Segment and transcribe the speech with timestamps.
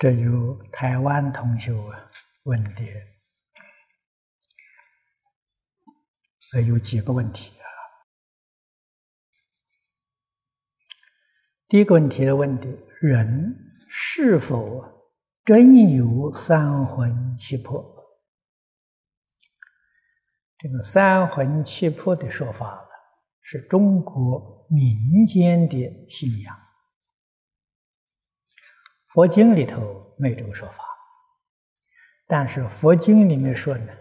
[0.00, 1.74] 这有台湾同学
[2.44, 2.82] 问的，
[6.54, 7.68] 呃，有几个问题啊。
[11.68, 13.54] 第一个问题的问题：人
[13.90, 14.82] 是否
[15.44, 17.84] 真有三魂七魄？
[20.56, 22.88] 这个三魂七魄的说法呢，
[23.42, 25.76] 是中国民间的
[26.08, 26.59] 信仰。
[29.12, 30.84] 佛经里头没有这个说法，
[32.28, 33.92] 但是佛经里面说呢，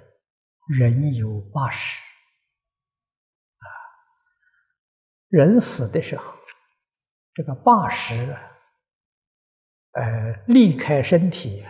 [0.77, 1.99] 人有八十，
[3.57, 3.65] 啊，
[5.29, 6.37] 人死的时候，
[7.33, 8.13] 这个八十，
[9.93, 11.65] 呃，离开身体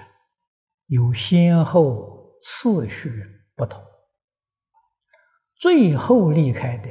[0.88, 3.10] 有先后次序
[3.56, 3.82] 不同，
[5.56, 6.90] 最后离开的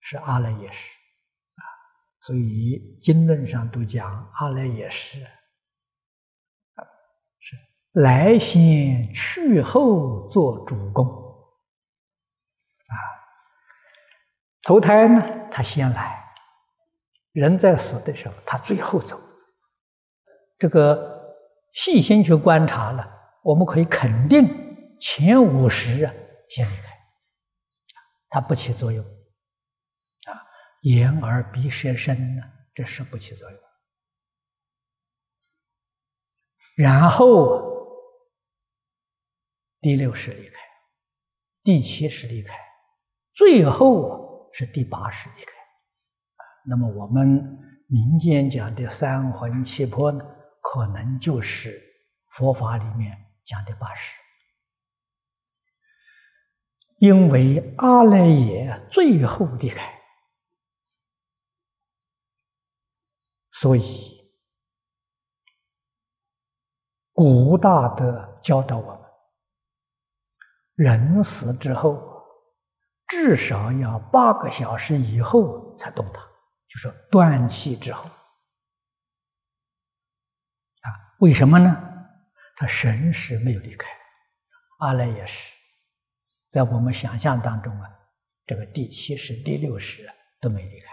[0.00, 0.90] 是阿赖耶识，
[1.56, 1.60] 啊，
[2.20, 5.22] 所以经论上都讲阿赖耶识。
[7.44, 7.54] 是
[7.92, 12.94] 来先去后做主公，啊，
[14.62, 16.24] 投胎呢，他先来，
[17.32, 19.20] 人在死的时候，他最后走。
[20.56, 21.36] 这个
[21.74, 23.06] 细心去观察了，
[23.42, 26.14] 我们可以肯定，前五十啊
[26.48, 26.96] 先离开，
[28.30, 30.32] 他不起作用，啊，
[30.84, 32.42] 眼耳鼻舌身呢，
[32.74, 33.60] 这是不起作用，
[36.74, 37.72] 然后。
[39.80, 40.56] 第六识离开，
[41.62, 42.54] 第七识离开，
[43.34, 45.52] 最后是第八识离开。
[46.64, 47.28] 那么我们
[47.86, 50.24] 民间讲的三魂七魄呢，
[50.62, 51.78] 可能就是
[52.30, 53.14] 佛法里面
[53.44, 54.18] 讲的八识。
[56.98, 60.00] 因为阿赖耶最后离开，
[63.52, 63.82] 所以
[67.14, 69.00] 古大德教导我们。
[70.74, 72.02] 人死之后，
[73.06, 76.20] 至少要八个小时以后才动它，
[76.68, 78.04] 就是断气之后。
[80.80, 81.92] 啊，为什么呢？
[82.56, 83.88] 他神识没有离开，
[84.78, 85.52] 阿赖耶识，
[86.50, 87.88] 在我们想象当中啊，
[88.46, 90.08] 这个第七识、第六识
[90.40, 90.88] 都没离开。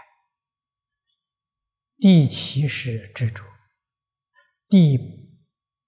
[1.98, 3.44] 第七识之主，
[4.68, 4.96] 第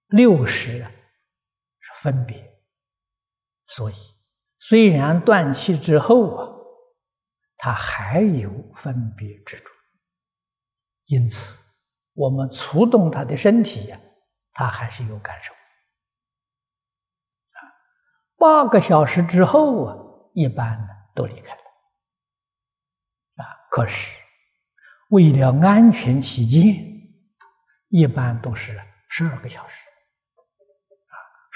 [0.07, 0.79] 六识
[1.79, 2.43] 是分别。
[3.67, 3.95] 所以，
[4.59, 6.47] 虽然断气之后啊，
[7.57, 9.73] 他还有分别之处。
[11.05, 11.59] 因此，
[12.13, 13.99] 我们触动他的身体呀，
[14.53, 15.53] 他还是有感受。
[17.53, 17.57] 啊，
[18.37, 19.97] 八个小时之后啊，
[20.33, 21.61] 一般呢都离开了。
[23.43, 24.21] 啊，可是
[25.09, 26.63] 为了安全起见，
[27.89, 28.79] 一般都是
[29.09, 29.84] 十二个小时。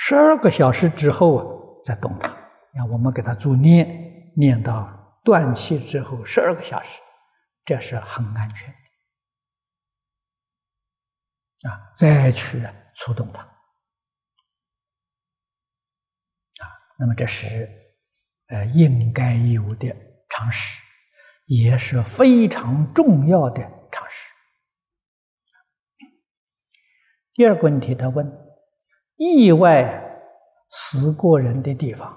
[0.02, 1.46] 十二个小时之后啊。
[1.82, 2.28] 再动它，
[2.74, 7.00] 让我们给它做念，念到断气之后十二个小时，
[7.66, 8.68] 这是很安全
[11.64, 11.90] 的啊！
[11.96, 12.62] 再去
[12.94, 13.42] 触动它
[16.62, 16.68] 啊，
[17.00, 17.68] 那么这是
[18.50, 19.88] 呃应该有的
[20.28, 20.80] 常识，
[21.46, 24.34] 也是非常重要的常识。
[27.34, 28.30] 第二个问题，他问
[29.20, 30.08] 意外。
[30.72, 32.16] 死过人的地方，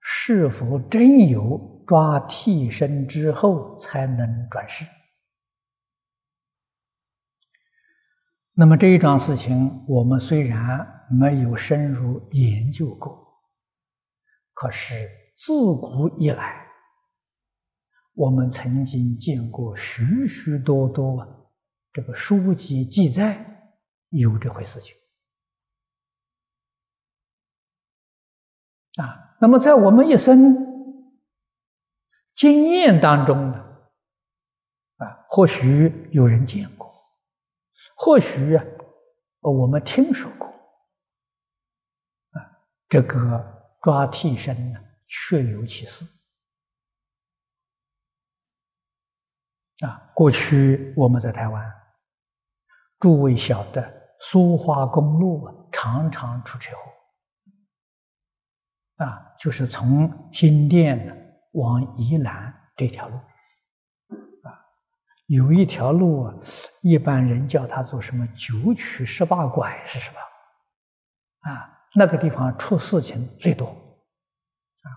[0.00, 4.84] 是否真有抓替身之后才能转世？
[8.52, 13.16] 那么这一桩事情，我们虽然没有深入研究过，
[14.52, 16.66] 可是自古以来，
[18.14, 21.24] 我们曾经见过许许多多
[21.92, 23.38] 这个书籍记载
[24.08, 24.96] 有这回事情。
[29.02, 30.56] 啊，那么在我们一生
[32.34, 33.58] 经验当中呢，
[34.98, 36.92] 啊，或许有人见过，
[37.96, 38.64] 或许啊，
[39.40, 40.48] 我们听说过，
[42.30, 42.38] 啊，
[42.88, 46.06] 这个抓替身呢，确有其事。
[49.80, 51.72] 啊，过去我们在台湾，
[53.00, 56.93] 诸位晓得，苏花公路啊，常常出车祸。
[58.96, 64.54] 啊，就是从新店往宜兰这条路，啊，
[65.26, 66.32] 有一条路，
[66.82, 70.16] 一般人叫它做什么九曲十八拐是什么？
[71.50, 74.88] 啊，那个地方出事情最多，啊，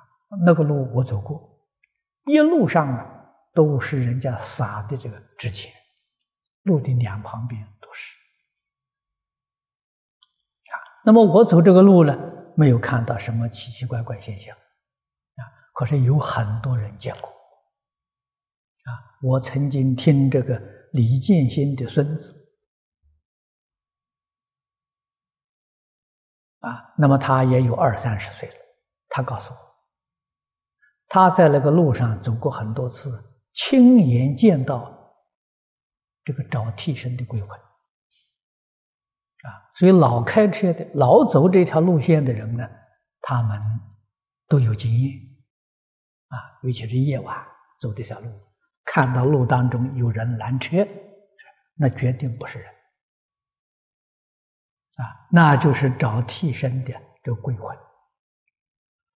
[0.45, 1.59] 那个路我走过，
[2.25, 3.05] 一路上啊
[3.53, 5.73] 都是人家撒的这个纸钱，
[6.63, 8.15] 路的两旁边都是，
[10.71, 12.15] 啊那么我走这个路呢，
[12.59, 15.41] 没有看到什么奇奇怪怪现象，啊，
[15.73, 18.89] 可是有很多人见过，啊，
[19.21, 20.59] 我曾经听这个
[20.93, 22.33] 李建新的孙子，
[26.61, 28.55] 啊，那么他也有二三十岁了，
[29.09, 29.59] 他告诉我，
[31.07, 35.15] 他在那个路上走过很多次，亲眼见到
[36.23, 37.66] 这个找替身的鬼魂。
[39.43, 42.67] 啊，所以老开车的、老走这条路线的人呢，
[43.21, 43.61] 他们
[44.47, 45.13] 都有经验
[46.29, 47.37] 啊，尤其是夜晚
[47.79, 48.27] 走这条路，
[48.83, 50.87] 看到路当中有人拦车，
[51.75, 52.67] 那绝对不是人
[54.97, 57.77] 啊，那就是找替身的这鬼魂。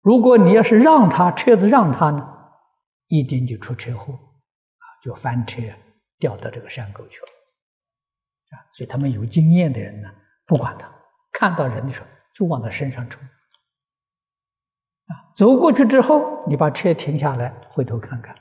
[0.02, 2.26] 如果你要是让他车子让他呢，
[3.08, 5.62] 一定就出车祸啊，就翻车
[6.18, 7.28] 掉到这个山沟去了。
[8.50, 10.10] 啊，所以他们有经验的人呢，
[10.46, 10.92] 不管他，
[11.32, 13.22] 看到人的时候就往他身上冲。
[15.06, 18.36] 啊，走过去之后，你把车停下来，回头看看，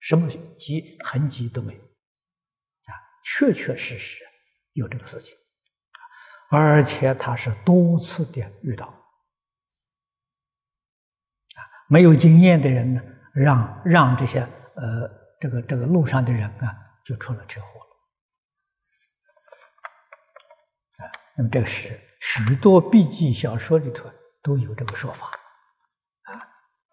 [0.00, 0.28] 什么
[0.58, 1.80] 迹痕迹都没有。
[1.80, 2.92] 啊，
[3.24, 4.24] 确确实实
[4.74, 5.34] 有这个事情，
[6.50, 8.86] 而且他是多次的遇到。
[8.86, 8.94] 啊，
[11.88, 13.02] 没有经验的人呢，
[13.34, 14.40] 让让这些
[14.76, 15.10] 呃
[15.40, 17.80] 这个这个路上的人啊，就出了车祸。
[21.38, 24.10] 那么这个是许多笔记小说里头
[24.42, 25.28] 都有这个说法，
[26.22, 26.34] 啊，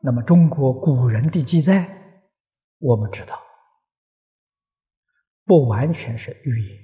[0.03, 2.21] 那么中国古人的记载，
[2.77, 3.41] 我们知道
[5.45, 6.79] 不完全是预言，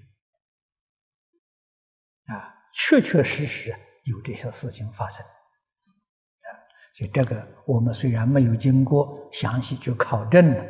[2.35, 3.71] 啊，确确实实
[4.05, 6.49] 有这些事情发生，啊，
[6.95, 10.63] 所以这个我们虽然没有经过详细去考证呢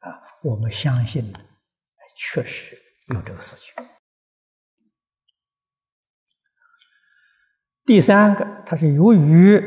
[0.00, 1.38] 啊，我们相信呢，
[2.16, 2.74] 确实
[3.08, 3.74] 有这个事情。
[7.88, 9.58] 第三个，它是由于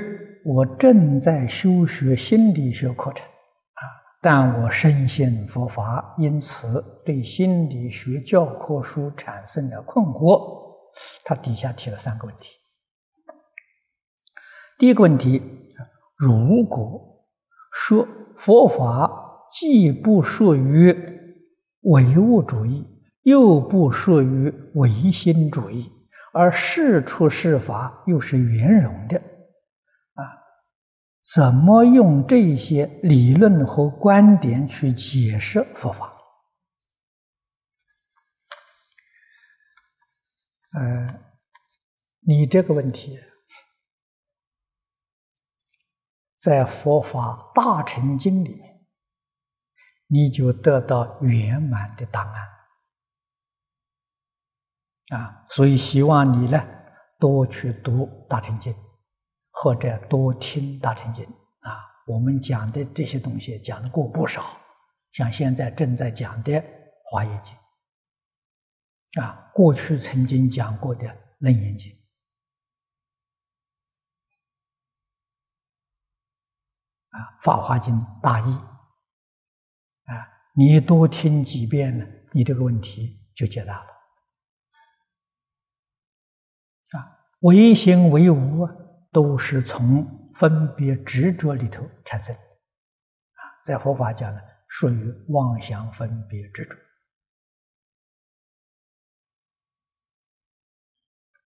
[0.46, 3.82] 我正在修学心理学课程，啊，
[4.22, 10.40] 但我深信佛法，因此对心理学教科书产生了困惑。
[11.26, 12.52] 他底下提了三个问题。
[14.78, 15.42] 第一个问题，
[16.16, 17.26] 如果
[17.74, 18.08] 说
[18.38, 20.96] 佛法既不属于
[21.86, 22.86] 唯物主义，
[23.24, 25.92] 又不属于唯心主义。
[26.34, 30.24] 而事出事法又是圆融的，啊，
[31.34, 36.14] 怎么用这些理论和观点去解释佛法？
[40.74, 41.22] 呃，
[42.22, 43.20] 你这个问题，
[46.38, 48.86] 在《佛法大乘经》里面，
[50.08, 52.61] 你就得到圆满的答案。
[55.12, 56.58] 啊，所以希望你呢
[57.20, 58.74] 多去读《大乘经》，
[59.52, 61.26] 或者多听《大乘经》
[61.60, 61.78] 啊。
[62.08, 64.58] 我们讲的这些东西讲的过不少，
[65.12, 66.54] 像现在正在讲的
[67.12, 67.54] 《华严经》，
[69.22, 71.06] 啊，过去曾经讲过的
[71.40, 71.92] 《楞严经》，
[77.10, 78.54] 啊，《法华经》大意，
[80.06, 83.91] 啊，你多听几遍呢，你这个问题就解答了。
[86.92, 88.72] 啊唯心唯无啊，
[89.12, 96.78] 都是从分别执着里头产生啊，在佛法讲呢，属于妄想分别执着，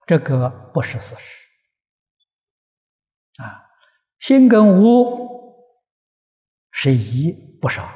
[0.06, 1.44] 这个不是事实
[3.42, 3.66] 啊。
[4.20, 5.56] 心跟无
[6.72, 7.88] 是一，不是二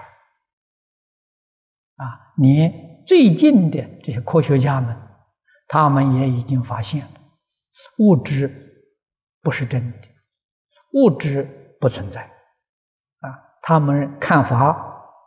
[1.96, 2.34] 啊。
[2.38, 4.96] 你最近的这些科学家们，
[5.68, 7.19] 他们也已经发现了。
[7.98, 8.50] 物质
[9.42, 10.08] 不是真的，
[10.94, 12.22] 物质不存在，
[13.20, 13.30] 啊，
[13.62, 14.68] 他们看法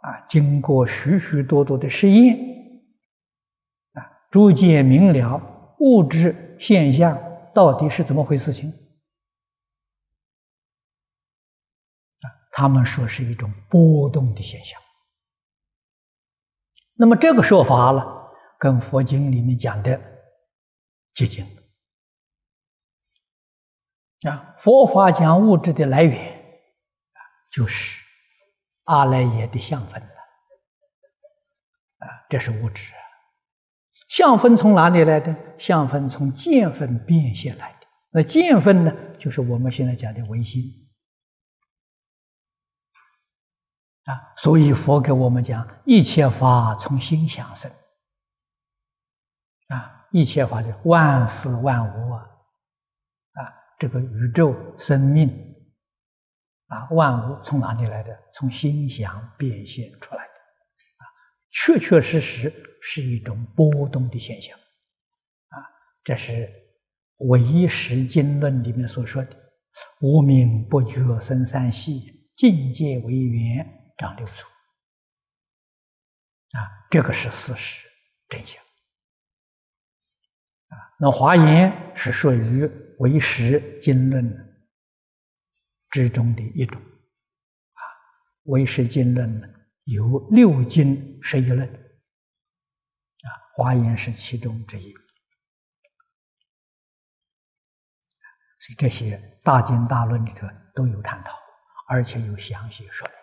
[0.02, 2.36] 啊，经过许许多多的实验，
[3.92, 7.18] 啊，逐渐明了物质现象
[7.54, 8.70] 到底是怎么回事情，
[12.20, 14.80] 啊，他们说是一种波动的现象。
[16.94, 18.04] 那么这个说法呢，
[18.58, 19.98] 跟佛经里面讲的
[21.14, 21.46] 接近。
[24.28, 26.42] 啊，佛法讲物质的来源，
[27.50, 28.00] 就是
[28.84, 30.08] 阿赖耶的相分了。
[31.98, 32.92] 啊，这是物质。
[34.08, 35.34] 相分从哪里来的？
[35.58, 37.86] 相分从见分变现来的。
[38.10, 40.62] 那见分呢，就是我们现在讲的唯心。
[44.04, 47.70] 啊，所以佛给我们讲，一切法从心想生。
[49.68, 52.28] 啊，一切法就万事万物啊。
[53.82, 55.28] 这个宇宙生命
[56.68, 58.16] 啊，万物从哪里来的？
[58.32, 61.04] 从心想变现出来的啊，
[61.50, 64.56] 确确实实是一种波动的现象
[65.48, 65.58] 啊。
[66.04, 66.30] 这是
[67.26, 69.36] 《唯识经论》里面所说的
[70.00, 73.66] ：“无名不觉生三系，境界为缘
[73.98, 74.46] 长六处。”
[76.56, 77.88] 啊，这个是事实
[78.28, 78.62] 真相。
[80.68, 82.70] 啊，那华严是属于
[83.02, 84.24] 唯识经论
[85.90, 86.80] 之中的一种。
[86.80, 87.82] 啊，
[88.44, 89.48] 唯识经论呢
[89.84, 94.92] 有六经十一论，啊，华严是其中之一。
[98.60, 101.32] 所以这些大经大论里头都有探讨，
[101.88, 103.16] 而且有详细说明。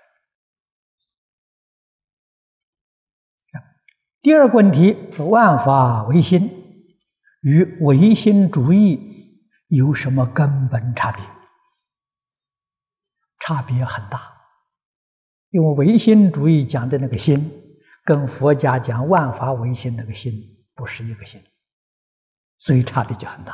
[4.22, 6.50] 第二个问题是万法唯心
[7.42, 9.19] 与唯心主义
[9.70, 11.24] 有什么根本差别？
[13.40, 14.22] 差别很大，
[15.50, 17.52] 因为唯心主义讲的那个心，
[18.04, 20.34] 跟佛家讲万法唯心那个心
[20.76, 21.42] 不是一个心，
[22.60, 23.54] 所以差别就很大。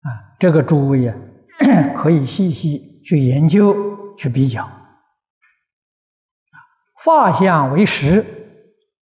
[0.00, 1.16] 啊，这个诸位啊，
[1.96, 2.90] 可以细细。
[3.02, 4.70] 去研究、去比较，
[7.02, 8.39] 法相为实，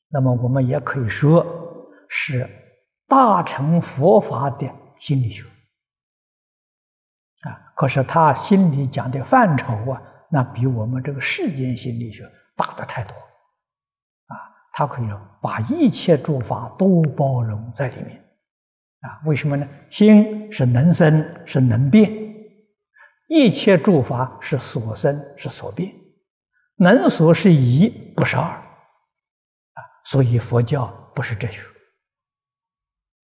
[0.09, 1.45] 那么我们也可以说
[2.07, 2.49] 是
[3.07, 5.43] 大乘佛法的心理学
[7.41, 7.51] 啊。
[7.75, 14.35] 可是他心里讲的范畴啊，那比我们这个世间心理学大的太多啊。
[14.73, 15.07] 他可以
[15.41, 18.17] 把一切诸法都包容在里面
[19.01, 19.21] 啊。
[19.25, 19.67] 为什么呢？
[19.89, 22.11] 心是能生，是能变。
[23.27, 25.93] 一切诸法是所生，是所变，
[26.77, 28.63] 能所是一，不是二，
[30.07, 31.61] 所以佛教不是哲学，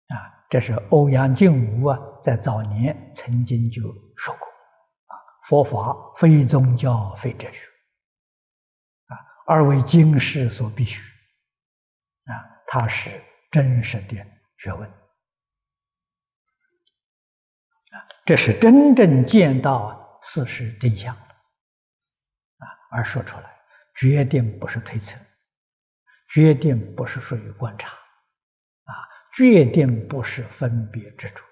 [0.09, 0.19] 啊，
[0.50, 3.81] 这是欧阳靖无啊在早年曾经就
[4.16, 4.45] 说过，
[5.07, 5.14] 啊，
[5.49, 7.61] 佛法非宗教，非哲学，
[9.07, 9.14] 啊，
[9.47, 11.00] 而为经世所必须，
[12.25, 13.09] 啊，它是
[13.52, 14.16] 真实的
[14.57, 14.90] 学问。
[17.93, 23.57] 啊这是真正见到事实真相啊，而说出来，
[23.95, 25.16] 决定不是推测，
[26.35, 28.93] 决定不是属于观察，啊，
[29.37, 31.45] 决定不是分别之处，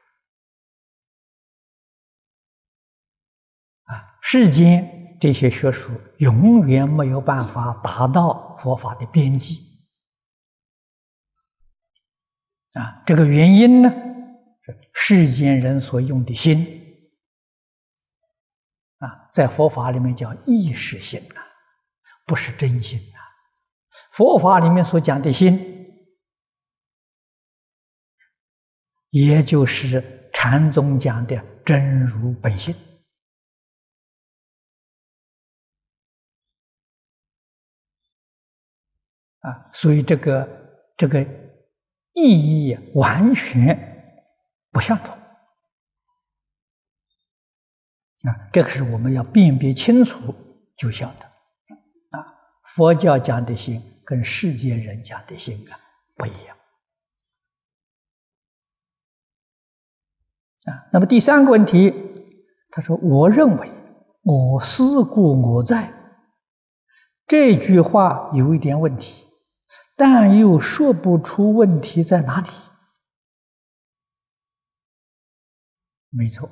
[3.85, 9.87] 啊，世间这些学术永远没有办法达到佛法的边际，
[12.73, 13.89] 啊，这个原因呢？
[14.65, 16.59] 是世间人所用的心
[18.99, 21.41] 啊，在佛法里面叫意识心呐，
[22.27, 23.12] 不是真心。
[24.13, 25.59] 佛法里面所讲的心，
[29.11, 32.75] 也就是禅宗讲的真如本性
[39.41, 40.49] 啊，所以这个
[40.97, 41.23] 这个
[42.15, 43.91] 意义完全。
[44.75, 45.15] 不相同
[48.25, 50.35] 啊，这个是我们要辨别清楚
[50.79, 51.27] 就晓得
[52.19, 52.25] 啊。
[52.65, 55.79] 佛教讲的心跟世间人讲的性啊
[56.15, 56.57] 不一样
[60.67, 60.89] 啊。
[60.93, 61.93] 那么第三个问题，
[62.71, 63.71] 他说：“我认为
[64.23, 65.93] 我思故我在。”
[67.27, 69.27] 这句话有一点问题，
[69.97, 72.51] 但又说不出问题在哪里。
[76.11, 76.47] 没错，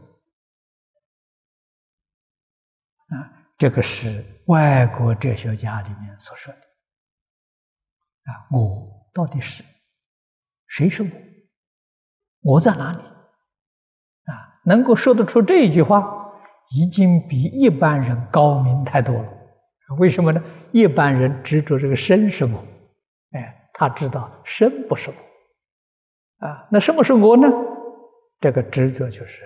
[3.09, 3.29] 啊，
[3.59, 6.61] 这个是外国哲学家里面所说的，
[8.25, 9.65] 啊，我到底是
[10.67, 11.09] 谁是我？
[12.43, 12.99] 我在哪里？
[12.99, 16.33] 啊，能够说得出这一句话，
[16.71, 19.29] 已经比一般人高明太多了。
[19.99, 20.43] 为什么呢？
[20.73, 22.65] 一般人执着这个身是我，
[23.33, 27.49] 哎，他知道身不是我，啊，那什么是我呢？
[28.39, 29.43] 这个执着就是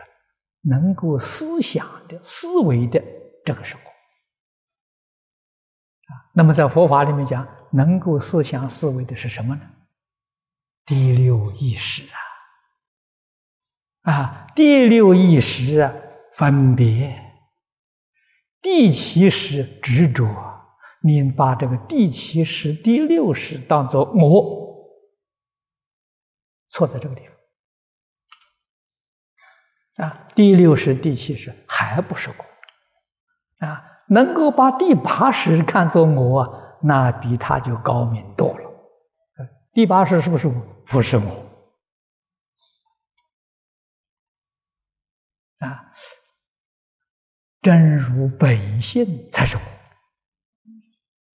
[0.60, 3.02] 能够思想的思维的
[3.44, 3.88] 这个生活
[6.12, 6.12] 啊。
[6.34, 9.62] 那么在佛法里面讲，能够思想思维的是什么呢？
[10.86, 12.04] 第六意识
[14.02, 15.92] 啊，啊，第六意识啊，
[16.32, 17.10] 分别；
[18.62, 20.26] 第七识执着。
[21.06, 24.88] 你把这个第七识、第六识当做我，
[26.70, 27.20] 错在这个地
[29.96, 30.06] 方。
[30.06, 38.70] 啊，第六识、第七识还不是我，啊，能够把第八识看作我，那比他就高明多了。
[39.72, 40.54] 第八识是不是我？
[40.84, 41.30] 不是我。
[45.60, 45.90] 啊，
[47.62, 49.62] 真如本性才是我。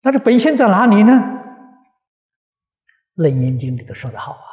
[0.03, 1.13] 那这本性在哪里呢？
[3.15, 4.45] 《楞严经》里头说的好啊，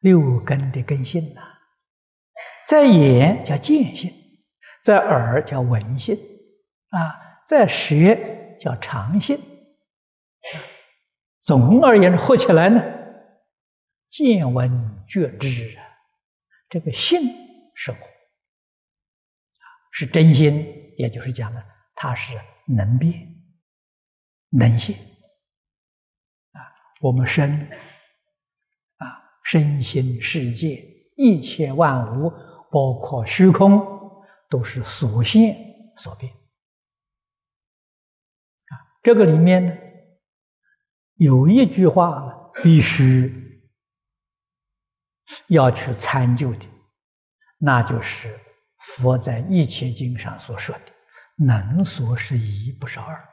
[0.00, 1.40] 六根的根性呐，
[2.66, 4.12] 在眼叫见性，
[4.84, 6.14] 在耳叫闻性，
[6.90, 7.94] 啊，在舌
[8.60, 9.40] 叫尝性。
[11.40, 12.82] 总而言之，合起来呢，
[14.08, 15.82] 见闻觉知啊，
[16.68, 17.20] 这个性
[17.74, 17.98] 是我。
[19.92, 21.62] 是真心，也就是讲呢，
[21.94, 23.34] 它是能变、
[24.50, 24.94] 能现
[26.52, 26.60] 啊。
[27.00, 27.50] 我们身
[28.98, 29.06] 啊，
[29.42, 30.84] 身心世界
[31.16, 32.30] 一切万物，
[32.70, 33.80] 包括虚空，
[34.50, 35.56] 都是所现
[35.96, 36.36] 所变啊。
[39.02, 39.74] 这个里面呢，
[41.16, 43.70] 有一句话必须
[45.48, 46.66] 要去参究的，
[47.58, 48.40] 那就是。
[48.94, 50.92] 佛在《一切经》上所说的
[51.44, 53.28] “能所是一，不是二”，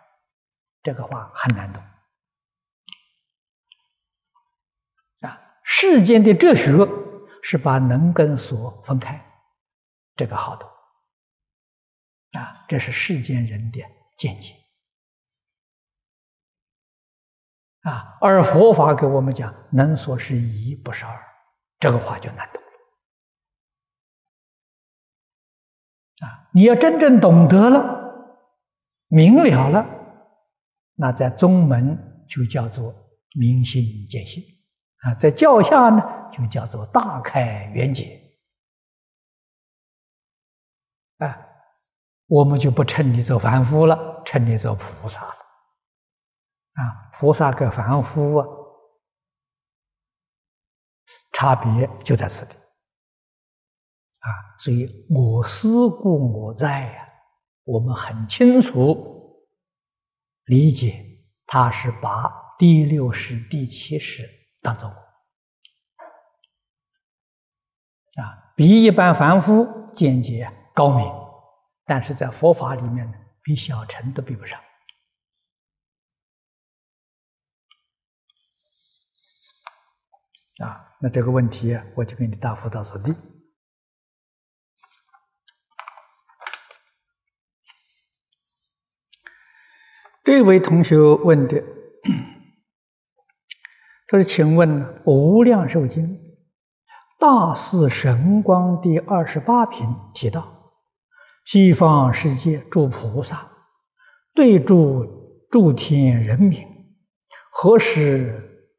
[0.82, 1.84] 这个话很难懂
[5.22, 5.40] 啊。
[5.64, 6.72] 世间的哲学
[7.44, 9.24] 是把能跟所分开，
[10.16, 10.68] 这个好懂
[12.32, 12.66] 啊。
[12.68, 13.80] 这是世间人的
[14.18, 14.56] 见解
[17.84, 18.18] 啊。
[18.20, 21.18] 而佛法给我们讲“能所是一，不是二”，
[21.80, 22.70] 这个话就难懂了。
[26.28, 26.50] 啊！
[26.54, 27.82] 你要真正懂得了、
[29.08, 29.86] 明了了，
[30.96, 32.94] 那在宗门就叫做
[33.36, 34.42] 明心见性
[35.02, 38.22] 啊，在教下呢就叫做大开圆解
[41.18, 41.38] 啊。
[42.28, 45.36] 我们就不称你做凡夫了，称你做菩萨了
[46.74, 47.10] 啊。
[47.14, 48.48] 菩萨跟凡夫啊，
[51.32, 52.56] 差别就在此地。
[54.20, 57.08] 啊，所以我思故我在呀，
[57.66, 59.46] 我们很清楚
[60.46, 61.06] 理解，
[61.46, 64.28] 他是把第六识、第七识
[64.62, 64.96] 当做我，
[68.22, 71.06] 啊，比一般凡夫见解高明，
[71.86, 74.60] 但是在佛法里面呢，比小乘都比不上。
[80.62, 83.16] 啊，那这个问题我就给你答复到此地。
[90.24, 91.62] 这位同学问的，
[94.08, 96.08] 他说：“请问《无量寿经》
[97.20, 100.72] 大士神光第二十八品提到，
[101.46, 103.52] 西方世界诸菩萨
[104.34, 106.66] 对诸诸天人民，
[107.52, 108.70] 何时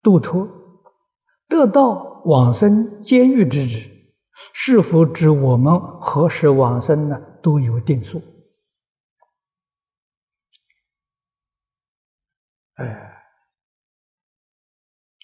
[0.00, 0.46] 度脱
[1.54, 3.88] 得到往生监狱之职？
[4.52, 7.16] 是否指我们何时往生呢？
[7.40, 8.20] 都有定数。”
[12.74, 13.24] 哎，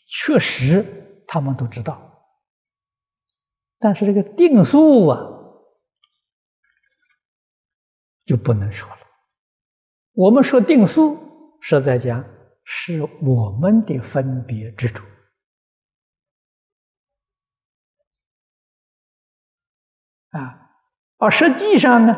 [0.06, 2.00] 确实他们都知道，
[3.80, 5.18] 但是这个定数啊，
[8.24, 8.98] 就不能说了。
[10.12, 11.18] 我们说定数，
[11.60, 12.24] 实在讲
[12.62, 15.04] 是我们的分别之处
[20.30, 20.70] 啊，
[21.18, 22.14] 而实际上呢，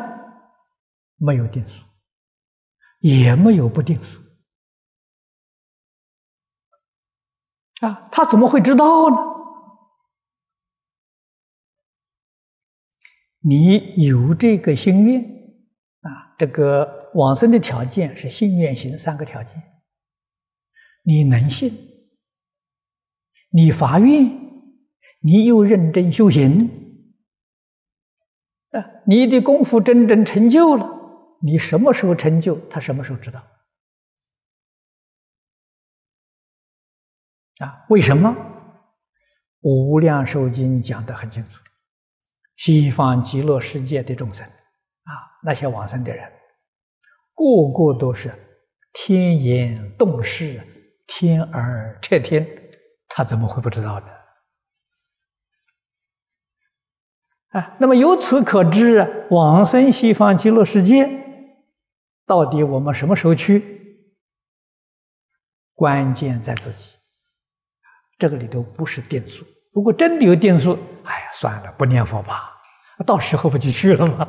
[1.17, 1.83] 没有定数，
[2.99, 4.21] 也没有不定数。
[7.81, 9.17] 啊，他怎么会知道呢？
[13.45, 15.21] 你有这个心愿
[16.01, 19.61] 啊，这个往生的条件是心愿行三个条件。
[21.01, 21.73] 你能信，
[23.49, 24.23] 你发愿，
[25.19, 26.82] 你又认真修行，
[29.05, 30.89] 你的功夫真正成就了，
[31.41, 33.39] 你什么时候成就，他什么时候知道。
[37.59, 38.29] 啊，为什么
[39.61, 41.61] 《无量寿经》讲得很清楚？
[42.55, 45.11] 西方极乐世界的众生啊，
[45.43, 46.31] 那些往生的人，
[47.35, 48.31] 个个都是
[48.93, 50.61] 天眼洞视，
[51.07, 52.47] 天耳彻天，
[53.07, 54.07] 他怎么会不知道呢？
[57.53, 61.07] 啊，那么由此可知，往生西方极乐世界，
[62.25, 63.63] 到底我们什么时候去？
[65.75, 66.91] 关键在自己。
[68.17, 72.53] 这个里头不是定数，如果真的有定数，哎呀，算了，不念佛吧，
[73.05, 74.27] 到时候不就去了吗？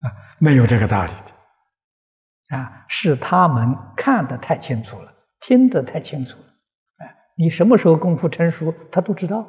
[0.00, 0.06] 啊，
[0.38, 6.44] 没有这个道理的，啊，是他们看得太清楚了，听得太清楚了，
[6.98, 9.44] 哎，你什么时候功夫成熟，他都知道，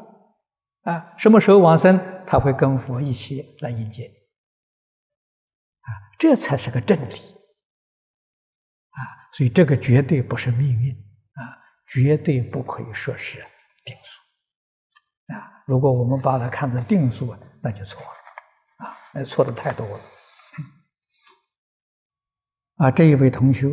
[0.84, 4.06] 啊，什么时候往生，他会跟佛一起来迎接，
[5.82, 7.16] 啊，这才是个真理，
[8.90, 9.00] 啊，
[9.34, 11.42] 所以这个绝对不是命运，啊，
[11.88, 13.40] 绝对不可以说是
[13.84, 20.00] 定数，啊，如果我们把它看作定数，那就错了，啊，那错的太多了，
[22.78, 23.68] 啊，这一位同学，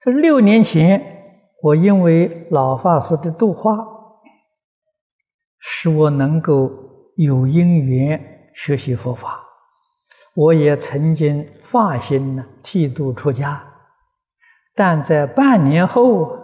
[0.00, 1.18] 这六年前。
[1.64, 3.72] 我因为老法师的度化，
[5.64, 6.70] 使我能够
[7.16, 9.40] 有因缘学习佛法。
[10.34, 13.64] 我也曾经发心呢剃度出家，
[14.74, 16.36] 但在半年后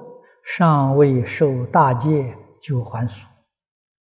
[0.44, 3.26] 尚未受大戒就还俗。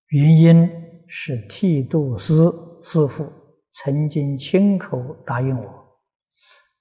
[0.08, 0.68] 原因
[1.06, 2.34] 是剃度师
[2.80, 3.30] 师父
[3.70, 5.98] 曾经亲口答应我，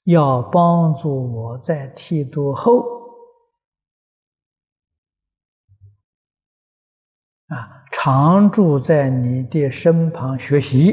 [0.06, 2.86] 要帮助我在剃度后。
[7.48, 10.92] 啊，常住在你的身旁学习，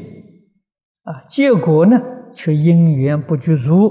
[1.02, 2.00] 啊，结果呢
[2.32, 3.88] 却因缘不具足，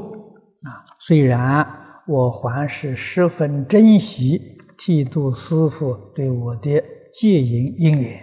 [0.61, 1.67] 啊，虽然
[2.07, 8.21] 我还是十分珍惜剃度师傅对我的戒淫因缘，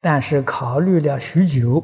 [0.00, 1.82] 但是考虑了许久，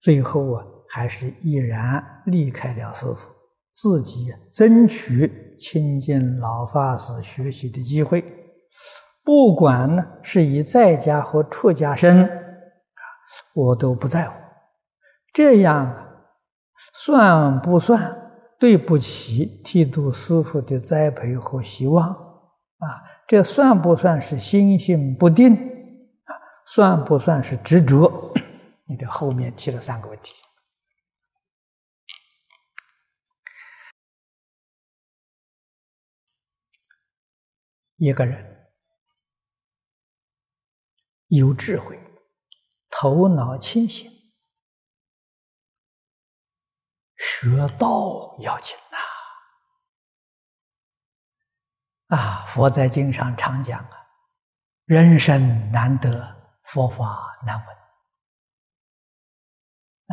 [0.00, 3.32] 最后啊，还是毅然离开了师傅，
[3.72, 8.22] 自己争取亲近老法师学习的机会。
[9.24, 13.02] 不管呢是以在家和出家身，啊，
[13.54, 14.38] 我都不在乎。
[15.32, 16.22] 这样
[16.92, 22.06] 算不算对不起剃度师傅的栽培和希望？
[22.06, 22.86] 啊，
[23.26, 25.54] 这算不算是心性不定？
[26.24, 28.34] 啊，算不算是执着？
[28.86, 30.34] 你的后面提了三个问题。
[37.96, 38.53] 一个人。
[41.36, 41.98] 有智慧，
[42.90, 44.10] 头脑清醒，
[47.16, 48.76] 学道要紧
[52.10, 52.16] 呐！
[52.16, 53.90] 啊，佛在经上常讲啊，
[54.84, 57.76] 人生难得，佛法难闻。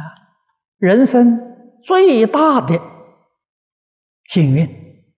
[0.03, 0.15] 啊，
[0.77, 1.37] 人生
[1.83, 2.73] 最大的
[4.29, 5.13] 幸运，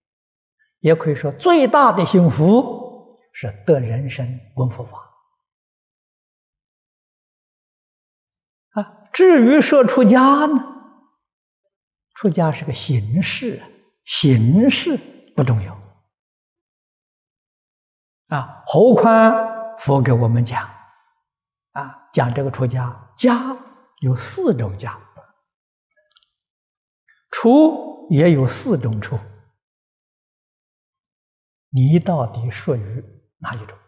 [0.80, 5.03] 也可以说最大的幸福，是得人生闻佛法。
[9.14, 10.60] 至于说出家呢，
[12.14, 13.62] 出家是个形式，
[14.04, 14.98] 形式
[15.36, 15.72] 不重要。
[18.28, 20.68] 啊，何况佛给我们讲，
[21.72, 23.56] 啊，讲这个出家，家
[24.00, 24.98] 有四种家，
[27.30, 29.16] 出也有四种出，
[31.70, 33.04] 你到底属于
[33.38, 33.78] 哪一种？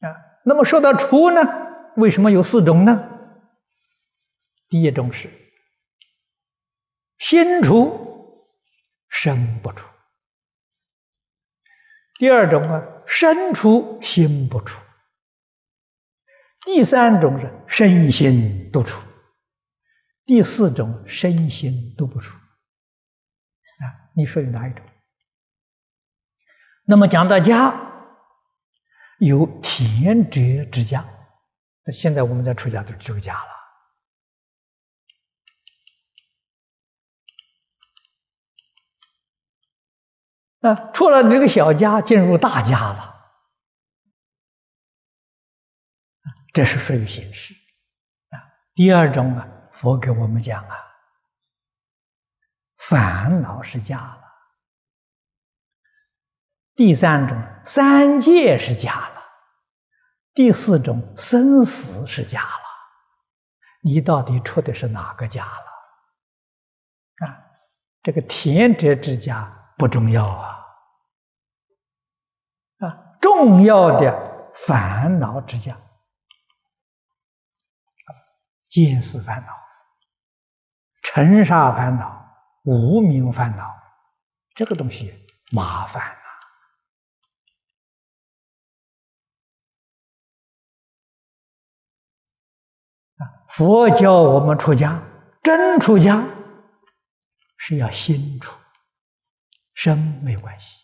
[0.00, 0.12] 啊？
[0.44, 1.40] 那么说到出呢，
[2.00, 3.08] 为什么有四种呢？
[4.68, 5.30] 第一种是
[7.18, 8.48] 心出，
[9.08, 9.84] 身不出；
[12.18, 14.80] 第二种啊，身出心不出；
[16.64, 18.98] 第三种是身心都出；
[20.24, 22.34] 第四种身心都不出。
[22.36, 24.84] 啊，你说有哪一种？
[26.84, 27.88] 那么讲到家。
[29.18, 30.40] 有田者
[30.72, 31.06] 之家，
[31.84, 33.34] 那现在我们在出家都出家
[40.62, 43.32] 了啊，出了这个小家，进入大家了，
[46.52, 47.54] 这是属于形式
[48.28, 48.36] 啊。
[48.74, 50.76] 第二种啊，佛给我们讲啊，
[52.76, 54.20] 烦恼是家了。
[56.74, 59.09] 第三种三界是假了，
[60.40, 62.64] 第四种生死是假了，
[63.82, 67.26] 你到底出的是哪个家了？
[67.26, 67.44] 啊，
[68.02, 69.44] 这个田者之家
[69.76, 70.66] 不重要啊，
[72.78, 75.76] 啊，重要的烦恼之家，
[78.70, 79.52] 见思烦恼、
[81.02, 82.26] 尘沙烦恼、
[82.64, 83.70] 无名烦恼，
[84.54, 85.14] 这个东西
[85.52, 86.16] 麻烦。
[93.50, 95.02] 佛教我们出家，
[95.42, 96.24] 真出家
[97.56, 98.54] 是要心出，
[99.74, 100.76] 身没关系。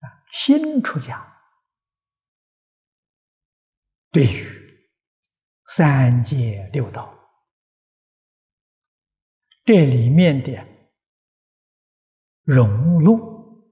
[0.00, 1.26] 啊，心出家
[4.10, 4.88] 对于
[5.66, 7.14] 三界六道
[9.64, 10.52] 这里面的
[12.42, 13.66] 融入，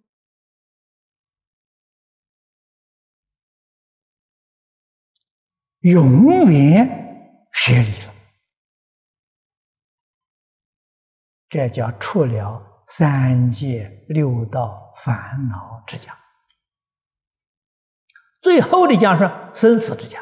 [5.80, 7.05] 永远
[7.66, 8.14] 舍离了，
[11.48, 16.16] 这叫出了三界六道烦恼之家。
[18.40, 20.20] 最后的讲是生死之家。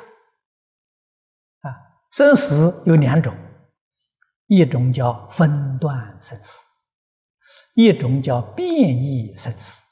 [1.61, 1.69] 啊，
[2.13, 3.37] 生死有两种，
[4.47, 6.65] 一种叫分段生死，
[7.75, 9.85] 一种叫变异生死。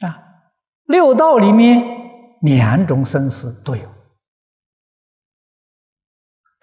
[0.00, 0.42] 啊，
[0.86, 3.95] 六道里面两种生死都有，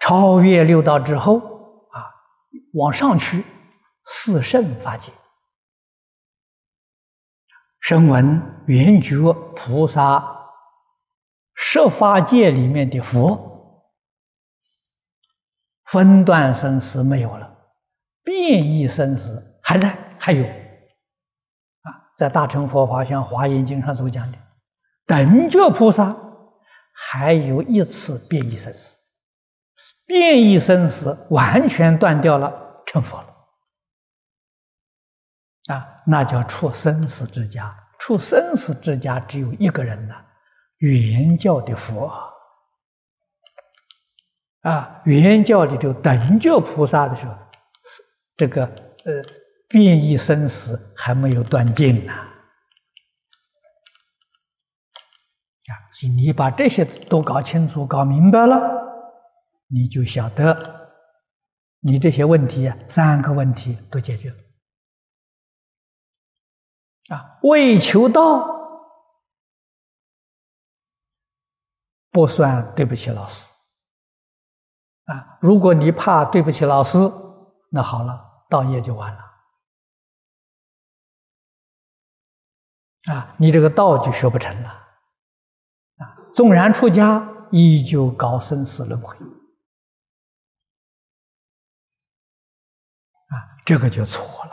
[0.06, 1.38] 超越六道之后
[1.90, 2.12] 啊，
[2.74, 3.42] 往上去
[4.04, 5.10] 四圣法界。
[7.80, 10.22] 声闻、缘觉、菩萨、
[11.54, 13.82] 十法界里面的佛，
[15.84, 17.56] 分段生死没有了，
[18.22, 20.44] 变异生死还在，还有。
[20.44, 24.36] 啊，在大乘佛法像《华严经》上所讲的，
[25.06, 26.14] 等觉菩萨
[26.92, 28.93] 还有一次变异生死，
[30.06, 33.28] 变异生死完全断掉了，成佛了。
[35.74, 37.74] 啊，那叫出生死之家。
[37.98, 40.14] 出生死之家只有一个人呐，
[40.78, 42.12] 原教的佛
[44.60, 47.34] 啊，原教里头等觉菩萨的时候，
[48.36, 49.22] 这个呃
[49.68, 52.12] 变异生死还没有断尽呢。
[52.12, 52.28] 啊，
[56.14, 58.58] 你把这些都搞清楚、搞明白了，
[59.74, 60.88] 你就晓得，
[61.80, 64.36] 你这些问题啊，三个问题都解决了。
[67.16, 68.46] 啊，为求道
[72.12, 73.50] 不算对不起老师。
[75.06, 76.96] 啊，如果你怕对不起老师，
[77.70, 79.20] 那好了，道业就完了。
[83.12, 84.68] 啊，你这个道就学不成了。
[84.68, 89.16] 啊，纵然出家，依旧搞生死轮回。
[93.64, 94.52] 这个就错了。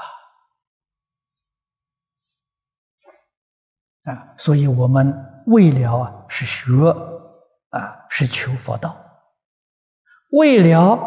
[4.12, 5.14] 啊，所以我们
[5.46, 6.72] 为了啊是学
[7.70, 8.98] 啊是求佛道，
[10.32, 10.98] 为了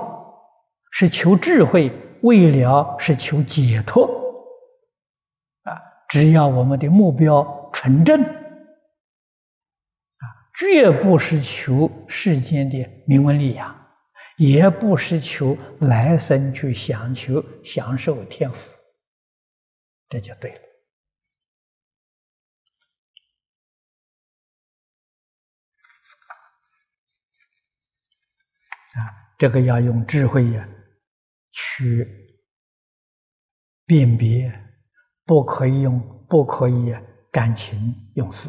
[0.93, 1.91] 是求智慧，
[2.23, 4.07] 为了是求解脱，
[5.65, 8.29] 啊，只要我们的目标纯正，啊，
[10.57, 13.84] 绝不是求世间的名闻利养，
[14.37, 18.77] 也不是求来生去享求享受天福，
[20.09, 20.59] 这就对了。
[28.95, 30.69] 啊，这个要用智慧呀，
[31.51, 32.39] 去
[33.87, 34.53] 辨别，
[35.25, 36.95] 不可以用，不可以
[37.31, 38.49] 感情用事。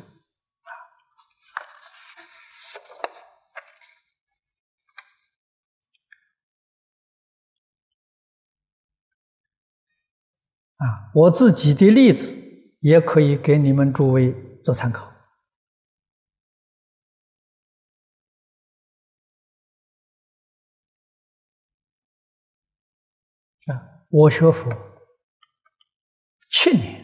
[10.78, 12.36] 啊，我自己的例子
[12.82, 15.06] 也可以给你们诸位做参考。
[23.68, 24.70] 啊，我学佛
[26.50, 27.02] 七年，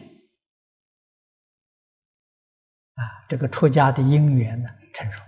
[2.94, 5.20] 啊，这个出家的因缘呢成熟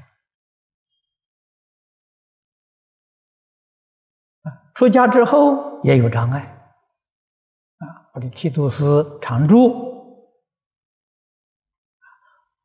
[4.42, 6.63] 啊，出家之后也有障碍，
[8.14, 8.84] 我的剃度师
[9.20, 10.32] 常住，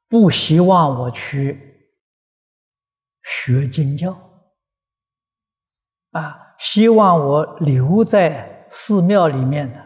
[0.07, 1.91] 不希望我去
[3.23, 4.13] 学经教，
[6.11, 8.57] 啊，希望我留在。
[8.71, 9.83] 寺庙里面呢，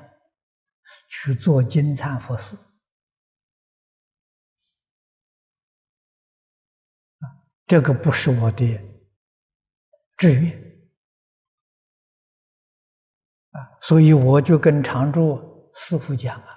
[1.08, 2.58] 去做金忏佛事，
[7.66, 8.78] 这个不是我的
[10.18, 10.52] 志愿
[13.52, 16.48] 啊，所以我就跟常住师傅讲啊，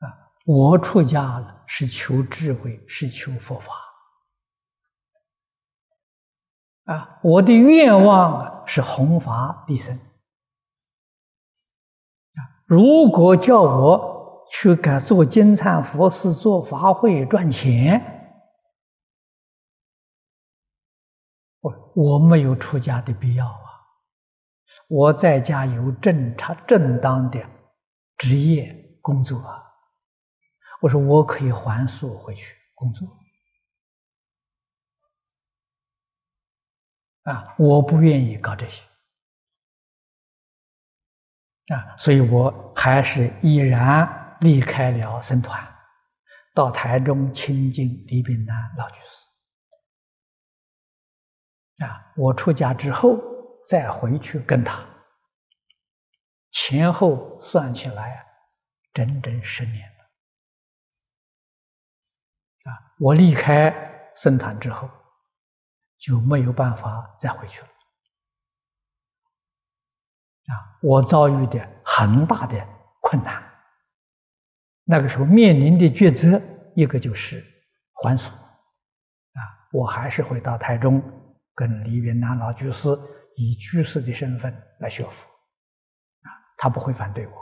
[0.00, 0.12] 啊，
[0.44, 3.72] 我出家了是求智慧，是求佛法。
[6.84, 9.96] 啊，我的愿望啊是弘法利生。
[9.96, 10.04] 啊，
[12.66, 18.38] 如果叫我去干做金灿佛事、做法会赚钱，
[21.60, 23.63] 我我没有出家的必要。
[24.94, 27.44] 我在家有正常正当的
[28.16, 29.60] 职业工作啊。
[30.80, 33.08] 我说我可以还俗回去工作。
[37.24, 38.84] 啊，我不愿意搞这些。
[41.74, 45.60] 啊，所以我还是毅然离开了僧团，
[46.54, 49.24] 到台中亲近李炳南老居士。
[51.84, 53.18] 啊，我出家之后
[53.66, 54.84] 再回去跟他，
[56.52, 58.24] 前后算起来
[58.92, 59.94] 整整十年了。
[62.70, 63.74] 啊，我离开
[64.14, 64.88] 僧团之后
[65.98, 67.68] 就没有办法再回去了。
[70.46, 72.68] 啊，我遭遇的很大的
[73.00, 73.42] 困难，
[74.84, 76.40] 那个时候面临的抉择，
[76.76, 77.42] 一个就是
[78.02, 79.40] 还俗，啊，
[79.72, 81.02] 我还是回到台中，
[81.54, 82.88] 跟李云南老居士
[83.36, 85.26] 以居士的身份来学佛，
[86.22, 87.32] 啊，他不会反对我，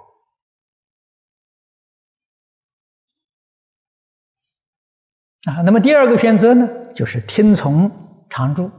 [5.51, 8.71] 啊，那么第二个选择呢，就是听从常住，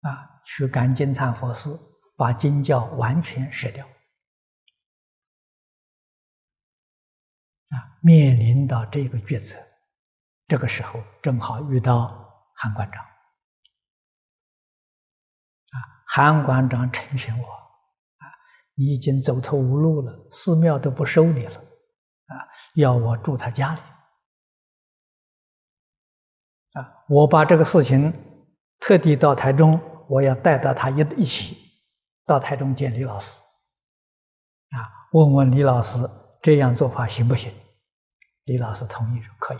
[0.00, 1.78] 啊，去赶金忏佛寺。
[2.18, 3.86] 把经教完全舍掉，
[7.68, 9.62] 啊，面临到这个抉择，
[10.46, 12.08] 这个时候正好遇到
[12.54, 13.04] 韩馆长，
[16.06, 18.24] 韩馆长成全我，啊，
[18.74, 22.34] 你已经走投无路了，寺庙都不收你了，啊，
[22.76, 23.80] 要我住他家里，
[26.72, 28.12] 啊，我把这个事情
[28.80, 31.64] 特地到台中，我要带到他一一起。
[32.28, 33.40] 到台中见李老师，
[34.70, 35.96] 啊，问问李老师
[36.42, 37.54] 这样做法行不行？
[38.46, 39.58] 李老师同意说可以，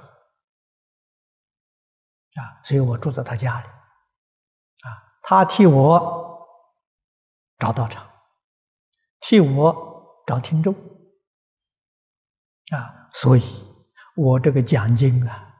[2.40, 4.90] 啊，所以我住在他家里，啊，
[5.22, 6.25] 他替我
[7.58, 8.06] 找道场，
[9.20, 10.74] 替我找听众，
[12.72, 13.42] 啊，所以
[14.16, 15.54] 我这个讲经啊，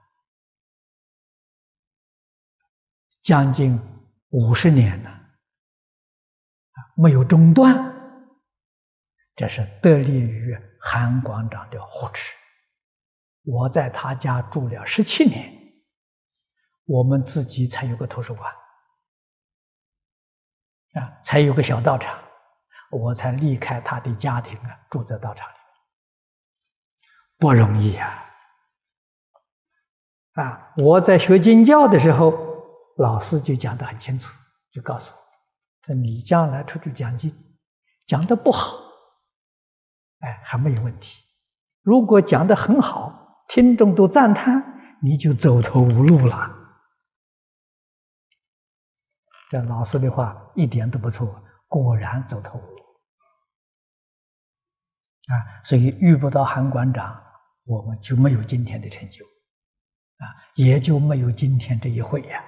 [3.22, 3.80] 将近
[4.30, 5.14] 五十年了。
[6.98, 7.74] 没有中断，
[9.34, 12.34] 这是得力于韩馆长的护持。
[13.42, 15.52] 我在他家住了十七年，
[16.86, 18.50] 我们自己才有个图书馆，
[20.96, 22.18] 啊，才有个小道场，
[22.90, 25.54] 我才离开他的家庭啊，住在道场里，
[27.38, 28.24] 不容易啊！
[30.34, 32.32] 啊，我在学经教的时候，
[32.96, 34.32] 老师就讲得很清楚，
[34.72, 35.18] 就告诉我。
[35.86, 37.30] 说你将来出去讲经，
[38.06, 38.78] 讲的不好，
[40.20, 41.22] 哎，还没有问题；
[41.82, 46.55] 如果讲的很好，听众都赞叹，你就走投无路了。
[49.48, 52.82] 这老师的话一点都不错，果然走投无路
[55.28, 55.62] 啊！
[55.64, 57.22] 所以遇不到韩馆长，
[57.64, 62.44] 我们就没有今天的成就，啊，也就没有今天这一会呀。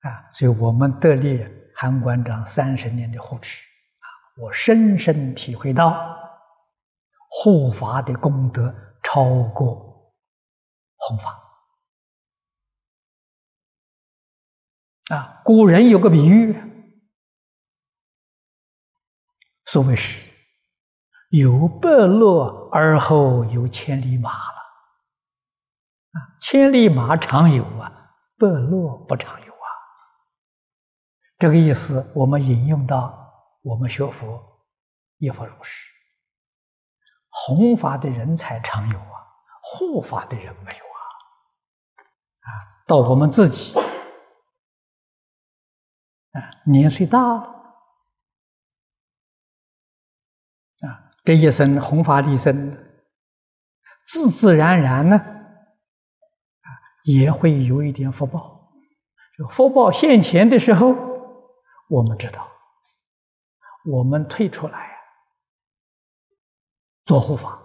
[0.00, 3.66] 啊，所以我们得力韩馆长三十年的护持
[3.98, 4.06] 啊，
[4.42, 5.94] 我深深体会到
[7.28, 10.14] 护法的功德超过
[10.96, 11.38] 弘法。
[15.10, 16.54] 啊，古人有个比喻，
[19.66, 20.24] 所谓是
[21.30, 24.60] 有百乐而后有千里马了。
[26.12, 29.66] 啊，千里马常有啊，百乐不常有啊。
[31.38, 33.16] 这个意思，我们引用到
[33.62, 34.40] 我们学佛
[35.18, 35.90] 一佛如是，
[37.28, 39.26] 弘法的人才常有啊，
[39.60, 41.00] 护法的人没有啊。
[42.42, 42.48] 啊，
[42.86, 43.76] 到我们自己
[46.32, 47.40] 啊，年岁大了
[50.86, 52.72] 啊，这一生弘法利生，
[54.06, 56.68] 自自然然呢，啊，
[57.04, 58.72] 也会有一点福报。
[59.36, 61.08] 这福报现前的时候。
[61.92, 62.48] 我们知道，
[63.84, 64.96] 我们退出来
[67.04, 67.60] 做护法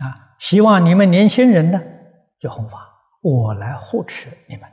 [0.00, 0.34] 啊！
[0.40, 1.80] 希望你们年轻人呢，
[2.40, 4.68] 就弘法，我来护持你们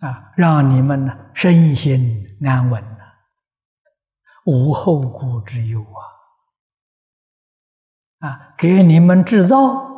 [0.00, 3.04] 啊，让你们呢身心安稳呢，
[4.44, 5.82] 无后顾之忧
[8.18, 8.28] 啊！
[8.28, 9.88] 啊，给你们制造。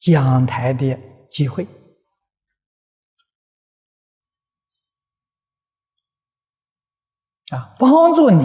[0.00, 0.98] 讲台的
[1.30, 1.64] 机会
[7.52, 8.44] 啊，帮助你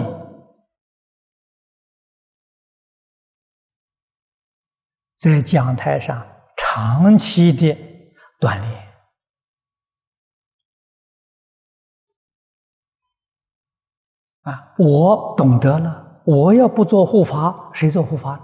[5.16, 6.37] 在讲台上
[6.78, 7.74] 长期的
[8.38, 8.88] 锻炼
[14.42, 14.76] 啊！
[14.78, 18.34] 我懂得了，我要不做护法，谁做护法？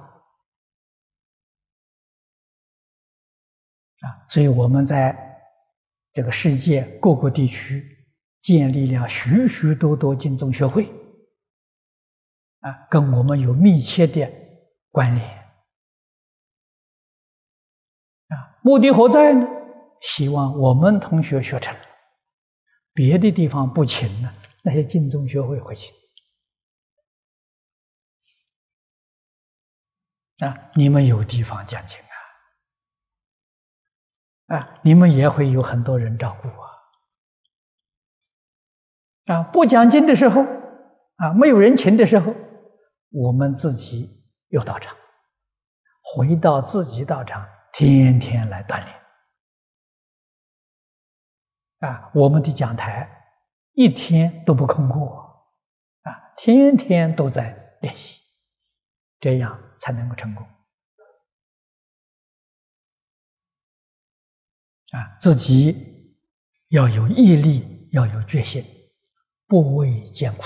[4.00, 5.16] 啊，所以我们在
[6.12, 8.04] 这个世界各个地区
[8.40, 10.86] 建立了许许多多敬宗学会，
[12.58, 14.28] 啊，跟我们有密切的
[14.90, 15.43] 关联。
[18.64, 19.46] 目的何在呢？
[20.00, 21.76] 希望我们同学学成，
[22.94, 25.94] 别的地方不请呢，那些敬宗学会会请。
[30.38, 31.98] 啊，你们有地方讲经
[34.46, 36.70] 啊，啊，你们也会有很多人照顾啊。
[39.26, 40.40] 啊，不讲经的时候，
[41.16, 42.34] 啊，没有人请的时候，
[43.10, 44.96] 我们自己有道场，
[46.16, 49.00] 回到自己道场，天天来锻炼。
[51.80, 53.08] 啊，我们的讲台
[53.72, 55.50] 一天都不空过，
[56.02, 58.22] 啊，天天都在练习，
[59.20, 59.60] 这样。
[59.76, 60.46] 才能够成功
[64.92, 65.18] 啊！
[65.20, 66.16] 自己
[66.68, 68.64] 要有毅力，要有决心，
[69.46, 70.44] 不畏艰苦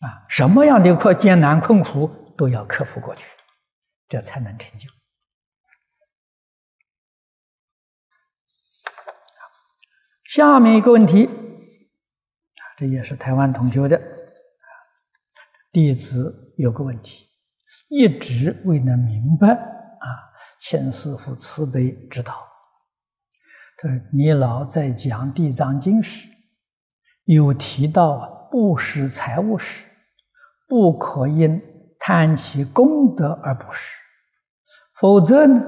[0.00, 0.24] 啊！
[0.30, 3.28] 什么样的困艰难困苦都要克服过去，
[4.08, 4.88] 这才能成就。
[10.34, 14.02] 下面一个问题啊，这也是台湾同学的，
[15.70, 17.28] 弟子有个问题。
[17.88, 20.06] 一直未能明白啊，
[20.58, 22.34] 请师父慈悲指导。
[23.76, 26.28] 他说：“你老在讲《地藏经》时，
[27.26, 29.86] 有提到布施财物时，
[30.66, 31.62] 不可因
[32.00, 33.96] 贪其功德而布施，
[34.96, 35.64] 否则呢，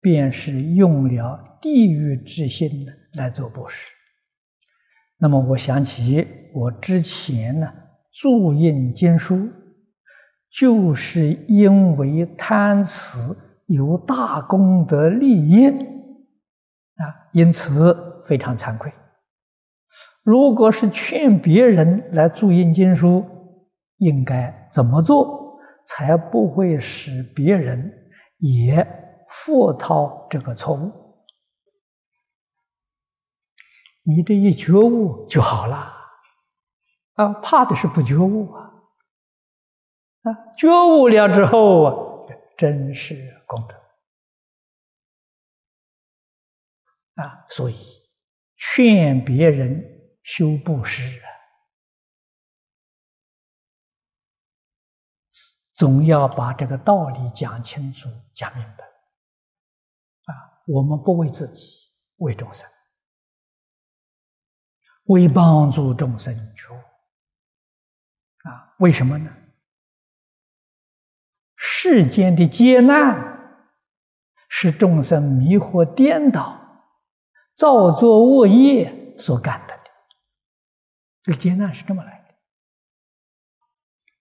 [0.00, 3.90] 便是用了地狱之心呢来做布施。
[5.16, 7.72] 那么我想起我之前呢
[8.12, 9.48] 注印经书。”
[10.56, 13.36] 就是因为贪此
[13.66, 17.02] 有大功德利益啊，
[17.32, 18.92] 因此非常惭愧。
[20.22, 23.24] 如果是劝别人来注印经书，
[23.96, 27.92] 应该怎么做才不会使别人
[28.38, 28.86] 也
[29.28, 30.92] 复掏这个错误？
[34.04, 35.92] 你这一觉悟就好了
[37.14, 38.70] 啊，怕的是不觉悟啊。
[40.22, 41.94] 啊，觉悟了之后啊，
[42.56, 43.14] 真是
[43.46, 43.74] 功德
[47.22, 47.46] 啊！
[47.48, 47.76] 所以
[48.56, 49.82] 劝别人
[50.22, 51.28] 修布施啊，
[55.74, 58.84] 总要把这个道理讲清楚、讲明白
[60.24, 60.32] 啊！
[60.66, 62.66] 我们不为自己，为众生，
[65.04, 66.76] 为帮助众生觉悟
[68.48, 68.74] 啊！
[68.78, 69.30] 为什么呢？
[71.56, 73.58] 世间的劫难
[74.48, 76.58] 是众生迷惑颠倒、
[77.54, 79.74] 造作恶业所感的。
[81.22, 82.34] 这个劫难是这么来的。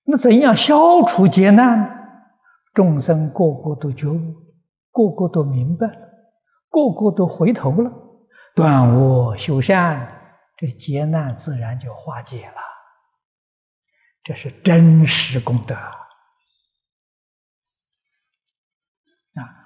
[0.06, 1.90] 那怎样消除劫难呢？
[2.74, 4.34] 众生个个都觉悟，
[4.92, 5.94] 个个都明白了，
[6.70, 7.92] 个个都回头了，
[8.56, 10.23] 断恶修善，
[10.56, 12.62] 这劫难自然就化解了。
[14.24, 16.00] 这是真实功德啊。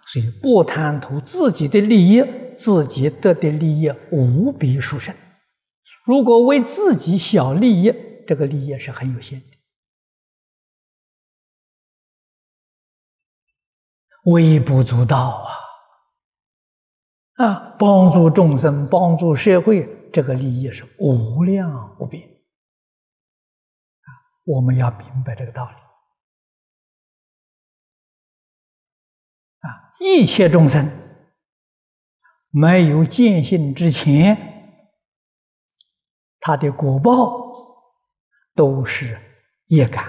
[0.05, 2.23] 所以不贪图自己的利益，
[2.55, 5.13] 自己得的利益无比殊胜。
[6.05, 7.91] 如果为自己小利益，
[8.25, 9.47] 这个利益是很有限的，
[14.31, 15.45] 微不足道
[17.35, 17.45] 啊！
[17.45, 24.09] 啊，帮助众生、帮助社会，这个利益是无量无边啊！
[24.45, 25.75] 我们要明白这个道理
[29.67, 29.93] 啊。
[29.99, 30.89] 一切众生
[32.49, 34.89] 没有见性之前，
[36.39, 37.51] 他的果报
[38.55, 39.19] 都是
[39.65, 40.05] 业感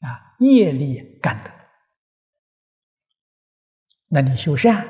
[0.00, 1.50] 啊，业力感的。
[4.08, 4.86] 那你修善，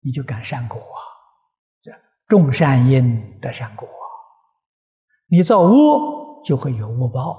[0.00, 0.95] 你就感善果，
[2.26, 3.86] 种善因得善果；
[5.28, 7.32] 你造恶，就会有恶报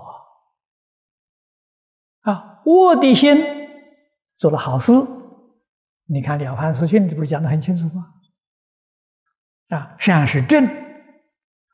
[2.24, 2.32] 啊。
[2.32, 3.56] 啊，恶的心。
[4.36, 4.92] 做了好事，
[6.06, 8.14] 你看《了凡四训》这不是讲的很清楚吗？
[9.70, 10.64] 啊，善是正，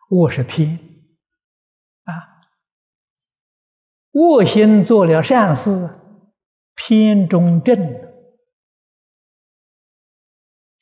[0.09, 0.79] 恶是偏，
[2.05, 2.39] 啊，
[4.13, 5.89] 恶心做了善事，
[6.73, 7.77] 偏中正，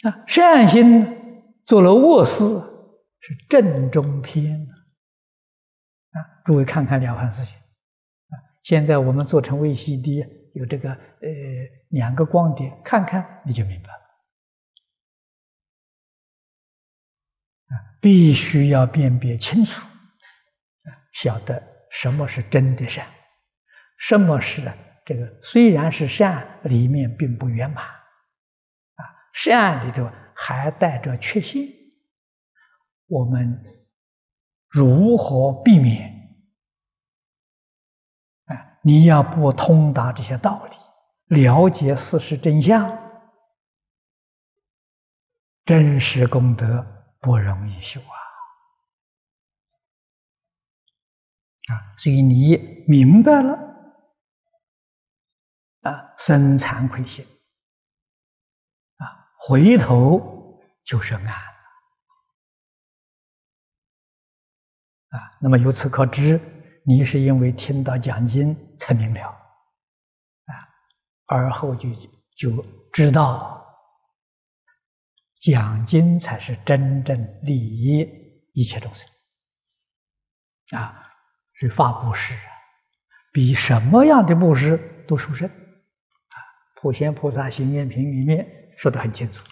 [0.04, 1.21] 啊，善心
[1.66, 2.44] 做了恶事，
[3.20, 4.62] 是正中偏
[6.12, 10.98] 啊，诸位看看《了凡四训》，啊，现在我们做成 VCD，有这个呃
[11.90, 14.00] 两个光碟，看看你就明白了。
[17.68, 23.08] 啊，必须要辨别清楚，啊晓得什么是真的善，
[23.98, 24.62] 什么是
[25.06, 31.68] 这个虽然是善，里面并不圆满，啊，善里头还带着缺陷，
[33.08, 33.64] 我们
[34.68, 36.10] 如何避免？
[38.46, 40.76] 啊，你要不通达这些道理，
[41.42, 42.98] 了解事实真相，
[45.66, 46.98] 真实功德。
[47.24, 48.18] 不容易修啊！
[51.72, 52.58] 啊，所以你
[52.88, 53.54] 明白了
[55.82, 57.24] 啊，生惭愧心，
[59.48, 61.42] 回头就是岸啊。
[65.42, 66.40] 那么由此可知，
[66.86, 70.54] 你是因为听到讲经才明了啊，
[71.26, 71.90] 而后就
[72.38, 73.58] 就知道。
[75.44, 78.08] 讲经才是真正利益
[78.54, 79.10] 一切众生
[80.78, 81.12] 啊！
[81.56, 82.36] 所以发布施
[83.34, 84.78] 比什么样的布施
[85.08, 86.38] 都殊胜啊！
[86.76, 89.44] 普贤菩萨行愿品里面说的很清楚！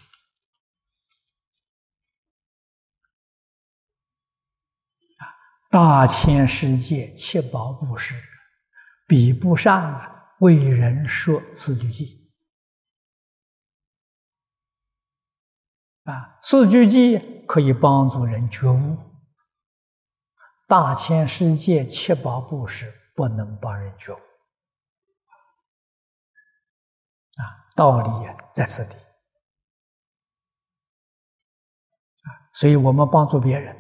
[5.72, 8.16] 大千世界七宝布施
[9.08, 12.18] 比不上啊为人说四句偈。
[16.06, 18.98] 啊，四句偈可以帮助人觉悟，
[20.68, 24.18] 大千世界七宝布施不能帮人觉悟。
[27.36, 27.44] 啊，
[27.76, 28.10] 道理
[28.56, 28.96] 在此地。
[32.60, 33.74] 所以我们帮助别人，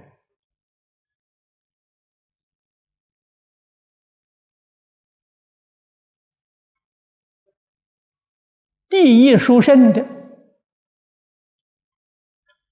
[8.87, 10.07] 第一殊胜的。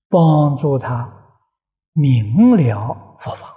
[0.07, 1.11] 帮助他
[1.91, 3.53] 明了佛法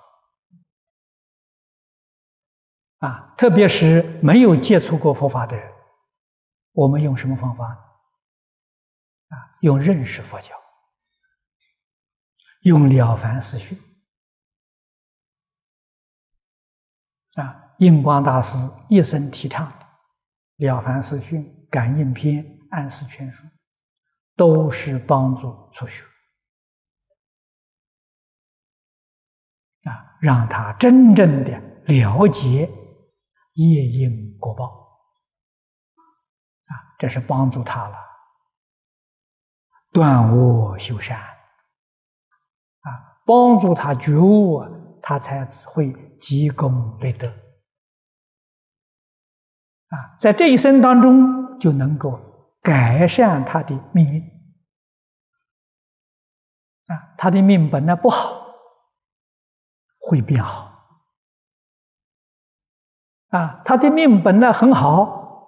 [2.98, 5.72] 啊，特别是没有接触过佛法的人，
[6.72, 7.64] 我们用什么方法
[9.28, 9.36] 啊？
[9.60, 10.52] 用认识佛教，
[12.60, 13.78] 用《了凡四训》
[17.42, 18.56] 啊，印光大师
[18.88, 19.86] 一生提倡的
[20.66, 23.44] 《了凡四训》《感应篇》《安世全书》，
[24.36, 26.04] 都是帮助初学。
[29.84, 32.70] 啊，让他真正的了解
[33.54, 34.66] 业因果报，
[36.66, 37.96] 啊，这是帮助他了，
[39.90, 41.29] 断恶修善，
[43.30, 44.60] 帮助他觉悟，
[45.00, 47.28] 他才会积功累德，
[49.88, 52.18] 啊，在这一生当中就能够
[52.60, 54.20] 改善他的命运，
[56.86, 58.38] 啊，他的命本来不好。
[60.02, 60.72] 会变好
[63.28, 63.60] 啊！
[63.64, 65.02] 他的命本来很好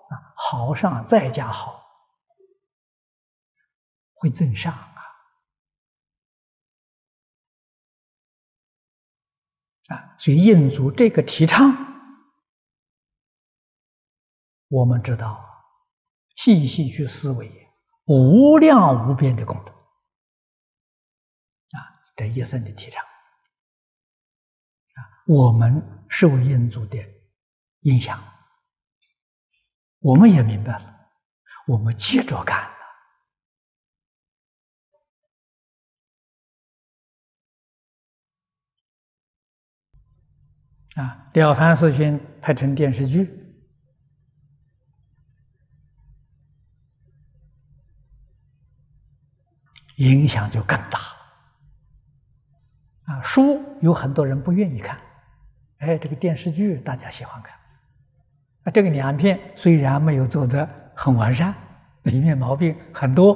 [0.08, 1.82] 啊，好上再加好，
[4.12, 4.72] 会增上
[10.22, 11.74] 所以印祖这个提倡，
[14.68, 15.44] 我们知道，
[16.36, 17.50] 细细去思维，
[18.04, 19.72] 无量无边的功德
[21.76, 21.82] 啊！
[22.14, 23.02] 这一生的提倡。
[23.02, 23.10] 啊
[25.26, 26.96] 我们受印祖的
[27.80, 28.22] 影响，
[29.98, 31.10] 我们也明白了，
[31.66, 32.70] 我们接着干
[40.94, 43.30] 啊，《了凡四训》拍成电视剧，
[49.96, 50.98] 影响就更大。
[53.04, 54.98] 啊，书有很多人不愿意看。
[55.78, 57.56] 哎，这个电视剧大家喜欢看，
[58.64, 61.54] 啊，这个两片虽然没有做的很完善，
[62.02, 63.32] 里面毛病很多，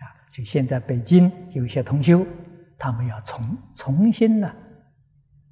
[0.00, 2.26] 啊，所以现在北京有一些同修，
[2.78, 4.52] 他们要重重新呢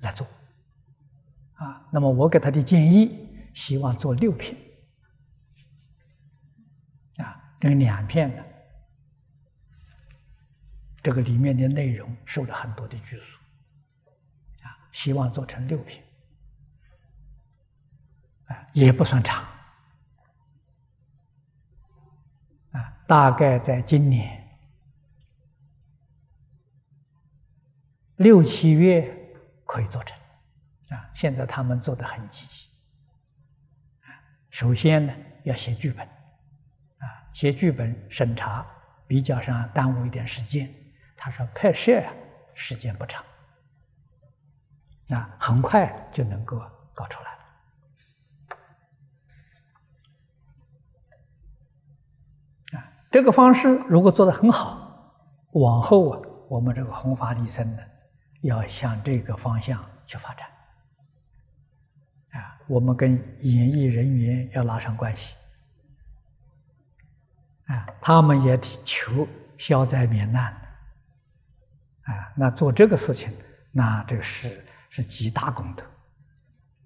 [0.01, 0.27] 来做，
[1.61, 4.57] 啊，那么我给他的建议，希望做六片，
[7.19, 8.43] 啊，这个两片呢，
[11.03, 13.39] 这个里面的内容受了很多的拘束。
[14.63, 16.03] 啊希望做成六品，
[18.47, 19.45] 啊，也不算长，
[22.73, 24.59] 啊，大概在今年
[28.17, 29.33] 六七月
[29.65, 30.20] 可以做成，
[30.91, 32.67] 啊，现在他们做的很积极，
[34.51, 35.15] 首先呢
[35.45, 38.67] 要写剧本，啊，写剧本审查
[39.07, 40.69] 比较上耽误一点时间。
[41.17, 42.13] 他说拍摄啊
[42.55, 43.25] 时间不长，
[45.11, 46.61] 啊，很快就能够
[46.93, 47.31] 搞出来。
[52.79, 55.15] 啊，这个方式如果做得很好，
[55.53, 57.83] 往后啊，我们这个弘法利生呢，
[58.43, 60.49] 要向这个方向去发展。
[62.71, 65.35] 我们跟演艺人员要拉上关系，
[67.67, 69.27] 啊，他们也求
[69.59, 70.53] 消灾免难，
[72.05, 73.33] 啊，那做这个事情，
[73.73, 75.83] 那这是是极大功德，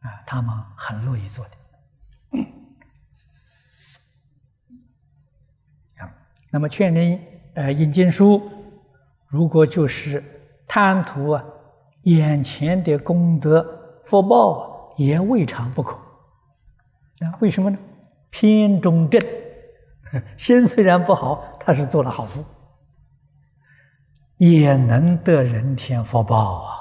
[0.00, 1.50] 啊，他们很乐意做的。
[6.50, 7.20] 那么劝人
[7.56, 8.50] 呃引经书，
[9.26, 10.24] 如果就是
[10.66, 11.44] 贪图啊
[12.04, 14.73] 眼前的功德福报啊。
[14.96, 15.96] 也未尝不可，
[17.20, 17.78] 啊，为什么呢？
[18.30, 19.20] 偏中正，
[20.36, 22.44] 心虽然不好，他是做了好事，
[24.38, 26.76] 也能得人天福报啊！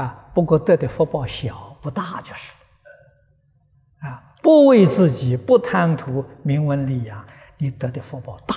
[0.00, 2.54] 啊，不过得的福报小不大就是，
[4.00, 7.26] 啊，不为自己，不贪图名闻利养，
[7.58, 8.54] 你得的福报大，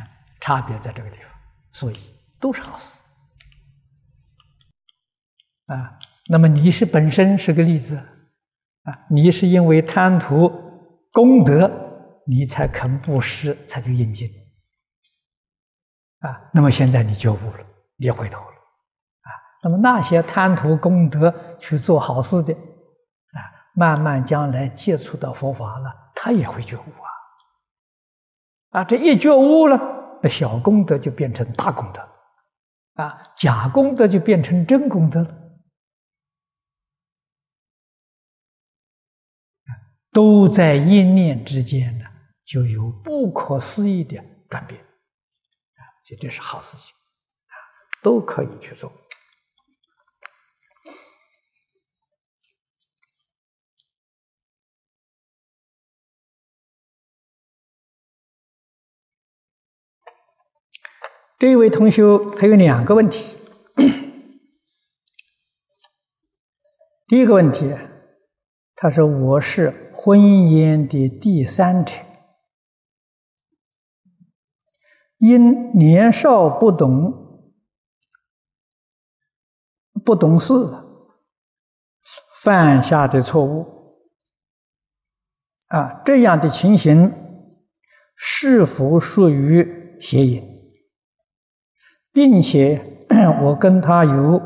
[0.00, 0.06] 啊，
[0.40, 1.32] 差别在这个地方，
[1.72, 1.96] 所以
[2.38, 3.00] 都是好事。
[5.66, 5.98] 啊，
[6.28, 10.52] 那么你是本身是个例子，啊，你是因为贪图
[11.10, 11.70] 功德，
[12.26, 14.28] 你才肯布施，才去应经，
[16.20, 17.64] 啊，那么现在你觉悟了，
[17.96, 19.28] 你回头了，啊，
[19.62, 23.40] 那么那些贪图功德去做好事的，啊，
[23.74, 26.80] 慢慢将来接触到佛法了，他也会觉悟
[28.72, 29.80] 啊，啊，这一觉悟了，
[30.22, 32.06] 那小功德就变成大功德，
[33.02, 35.40] 啊，假功德就变成真功德了。
[40.14, 42.04] 都在一念之间呢，
[42.44, 46.94] 就有不可思议的转变，啊，所以这是好事情，
[47.48, 47.54] 啊，
[48.00, 48.92] 都可以去做。
[61.36, 62.04] 这位同学
[62.36, 63.36] 他有两个问题，
[67.08, 67.74] 第一个问题。
[68.76, 71.94] 他说：“我是婚姻的第三者，
[75.18, 77.52] 因年少不懂、
[80.04, 80.52] 不懂事，
[82.42, 84.00] 犯下的错误，
[85.68, 87.12] 啊，这样的情形
[88.16, 90.42] 是否属于邪淫？
[92.10, 93.06] 并且
[93.44, 94.42] 我跟他有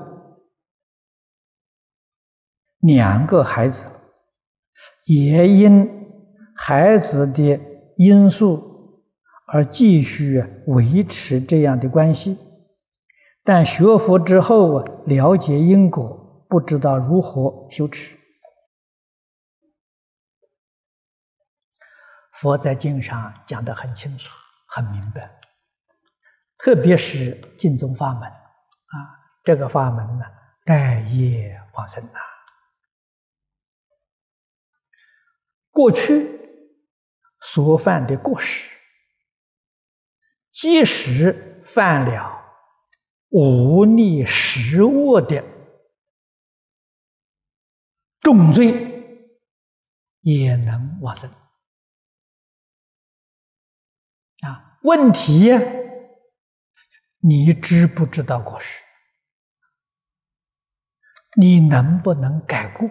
[2.80, 3.92] 两个孩子。”
[5.08, 5.88] 也因
[6.54, 7.58] 孩子的
[7.96, 9.02] 因素
[9.46, 12.36] 而继续维持这样的关系，
[13.42, 18.14] 但学佛之后，了解因果，不知道如何修持。
[22.32, 24.28] 佛在经上讲得很清楚、
[24.66, 25.30] 很明白，
[26.58, 28.94] 特别是净宗法门啊，
[29.42, 30.24] 这个法门呢，
[30.66, 32.18] 待业往生呐。
[35.78, 36.40] 过去
[37.40, 38.76] 所犯的过失，
[40.50, 42.44] 即使犯了
[43.28, 45.44] 无逆十恶的
[48.20, 48.64] 重罪，
[50.22, 51.30] 也能往生。
[54.40, 55.52] 啊，问题
[57.20, 58.82] 你知不知道过失？
[61.36, 62.90] 你能不能改过？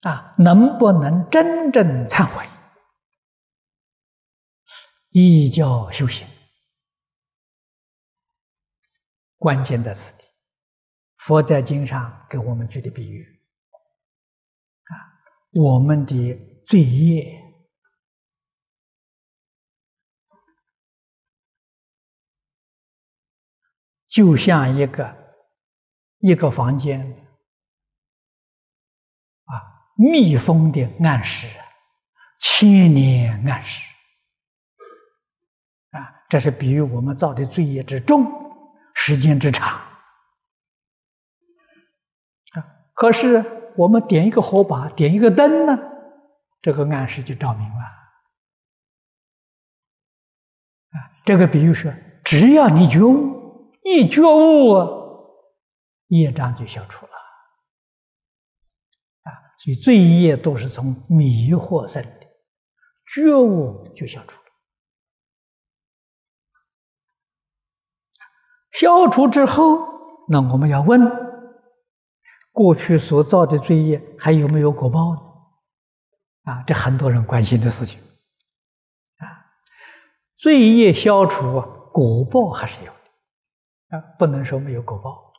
[0.00, 2.46] 啊，能不能真正忏悔？
[5.10, 6.26] 依教修行，
[9.36, 10.24] 关键在此地。
[11.16, 13.42] 佛在经上给我们举的比喻，
[14.84, 14.94] 啊，
[15.50, 17.38] 我们的罪业
[24.08, 25.34] 就像一个
[26.20, 27.26] 一个房间。
[30.00, 31.46] 密封的暗室，
[32.38, 33.84] 千年暗室
[35.90, 36.24] 啊！
[36.26, 38.24] 这是比喻我们造的罪业之重，
[38.94, 39.78] 时间之长
[42.52, 42.64] 啊。
[42.94, 43.44] 可是
[43.76, 45.78] 我们点一个火把，点一个灯呢，
[46.62, 47.84] 这个暗室就照明了
[50.92, 51.12] 啊。
[51.26, 51.92] 这个比喻说，
[52.24, 54.78] 只要你觉悟，一觉悟，
[56.06, 57.09] 业障就消除了。
[59.60, 62.26] 所以罪业都是从迷惑生的，
[63.06, 64.40] 觉悟就消除了。
[68.72, 69.86] 消除之后，
[70.28, 71.02] 那我们要问：
[72.52, 75.20] 过去所造的罪业还有没有果报呢？
[76.44, 78.00] 啊，这很多人关心的事情。
[79.18, 79.28] 啊，
[80.36, 81.60] 罪业消除，
[81.92, 85.34] 果报还是有的，啊，不能说没有果报。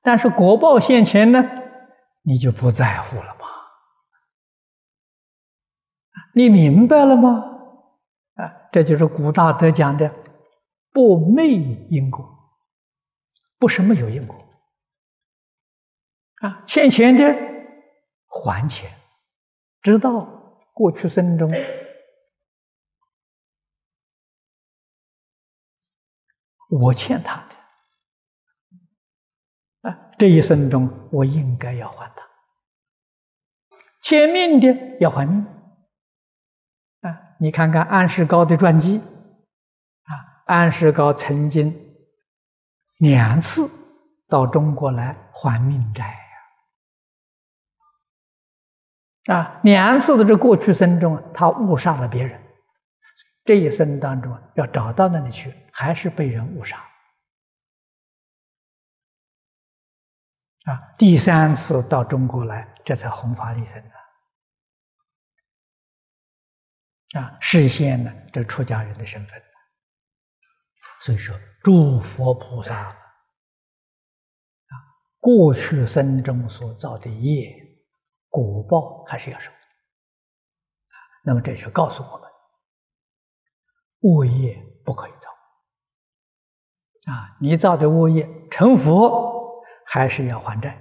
[0.00, 1.44] 但是果报现前呢，
[2.22, 3.46] 你就不在乎了吗？
[6.34, 7.30] 你明白了吗？
[8.34, 10.14] 啊，这就是古大德讲的。
[10.92, 11.46] 不昧
[11.88, 12.28] 因果，
[13.58, 14.36] 不是没有因果
[16.40, 16.64] 啊！
[16.66, 17.24] 欠钱的
[18.26, 18.90] 还钱，
[19.82, 20.24] 知道
[20.74, 21.48] 过去生中
[26.70, 27.48] 我欠他，
[30.20, 32.22] 这一生中我应该要还他。
[34.02, 34.68] 欠命的
[35.00, 35.42] 要还命
[37.00, 37.18] 啊！
[37.38, 38.98] 你看看安世高的传记。
[38.98, 41.74] 啊安世高曾经
[42.98, 43.66] 两次
[44.28, 46.04] 到中国来还命债
[49.26, 52.38] 呀，啊，两次的这过去生中，他误杀了别人，
[53.42, 56.78] 这一生当中要找到那里去，还是被人误杀，
[60.64, 63.82] 啊，第三次到中国来，这才弘法利生
[67.12, 69.42] 的，啊，实现了这出家人的身份。
[71.00, 72.94] 所以说，诸佛菩萨啊，
[75.18, 77.56] 过去生中所造的业
[78.28, 79.50] 果报还是要受。
[81.24, 82.28] 那么这是告诉我们，
[84.00, 85.30] 恶业不可以造。
[87.10, 89.29] 啊，你造的恶业成佛，
[89.92, 90.80] 还是要还债，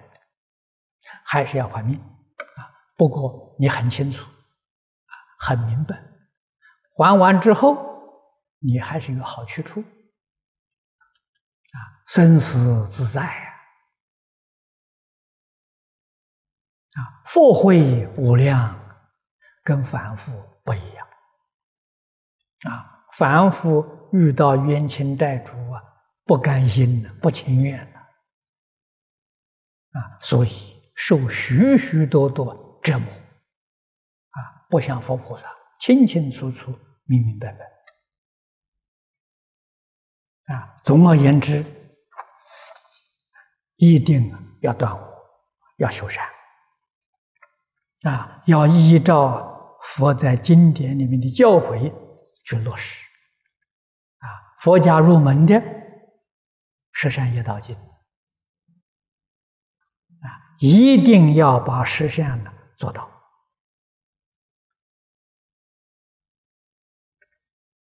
[1.26, 1.98] 还是要还命。
[1.98, 6.00] 啊，不过你很清楚，啊，很明白，
[6.96, 7.76] 还完之后，
[8.60, 9.82] 你还是有好去处。
[9.82, 13.50] 啊，生死自在呀！
[16.94, 18.80] 啊，佛慧无量，
[19.64, 20.32] 跟凡夫
[20.64, 21.08] 不一样。
[22.70, 23.84] 啊，凡夫
[24.14, 25.82] 遇到冤亲债主啊，
[26.26, 27.99] 不甘心的，不情愿的。
[29.92, 30.50] 啊，所以
[30.96, 33.08] 受许许多多折磨。
[33.12, 34.38] 啊，
[34.70, 36.72] 不像佛菩萨，清清楚楚、
[37.06, 37.66] 明明白白。
[40.54, 41.64] 啊，总而言之，
[43.78, 44.32] 一定
[44.62, 45.14] 要断恶，
[45.78, 46.28] 要修善，
[48.02, 51.94] 啊，要依照佛在经典里面的教诲
[52.44, 53.06] 去落实，
[54.20, 54.28] 啊，
[54.60, 55.62] 佛家入门的
[56.92, 57.76] 十善业道经，
[60.60, 63.10] 一定要把十善呢做到，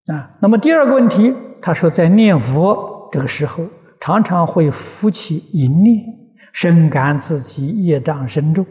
[0.06, 1.34] 啊，那么第二个问题。
[1.64, 3.64] 他说，在念佛这个时候，
[4.00, 6.04] 常常会浮起一念，
[6.52, 8.66] 深感自己业障深重，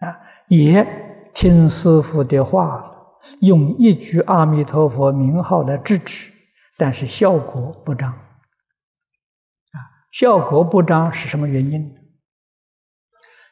[0.00, 0.86] 啊，也
[1.32, 2.84] 听师傅的话，
[3.40, 6.30] 用一句阿弥陀佛名号来制止，
[6.76, 9.78] 但是效果不彰，啊，
[10.12, 11.97] 效果不彰是什么原因？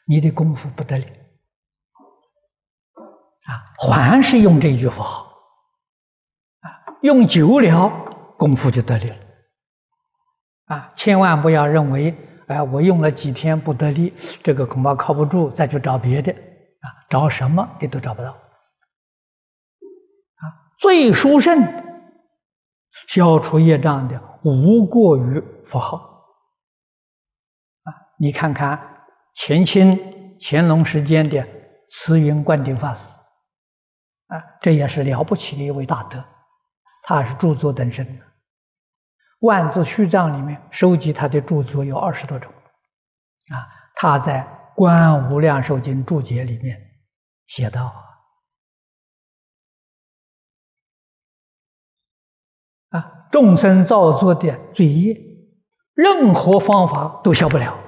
[0.06, 1.04] 你的功夫不得了，
[3.44, 3.50] 啊，
[3.88, 5.26] 还是用这句佛号，
[6.60, 8.04] 啊，用久了。
[8.38, 9.16] 功夫就得力了，
[10.66, 10.92] 啊！
[10.94, 12.14] 千万不要认为，
[12.48, 18.28] 哎，我用了几天不得力，这个恐怕靠不住，再去找别的，啊，找什么你都找不到。
[18.28, 18.36] 啊，
[20.78, 21.62] 最殊胜、
[23.08, 25.96] 消除业障的，无过于佛号。
[27.84, 27.88] 啊，
[28.18, 28.95] 你看看
[29.38, 31.46] 乾清、乾隆时间的
[31.90, 33.14] 慈云灌顶法师，
[34.28, 36.24] 啊，这也是了不起的一位大德，
[37.02, 38.04] 他是著作等身。
[38.18, 38.24] 的。
[39.40, 42.50] 万字序藏里面收集他的著作有二十多种，
[43.50, 44.40] 啊，他在
[44.74, 46.80] 《观无量寿经注解》里面
[47.46, 47.94] 写道：
[52.88, 55.14] 啊，众生造作的罪业，
[55.92, 57.78] 任何方法都消不了。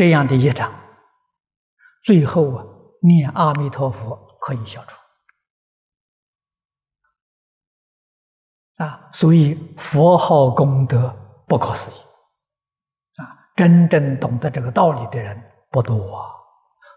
[0.00, 0.72] 这样的业障，
[2.02, 2.64] 最后啊，
[3.02, 4.98] 念阿弥陀佛可以消除。
[8.82, 11.14] 啊，所以佛号功德
[11.46, 11.94] 不可思议，
[13.20, 15.38] 啊，真正懂得这个道理的人
[15.70, 16.34] 不多啊。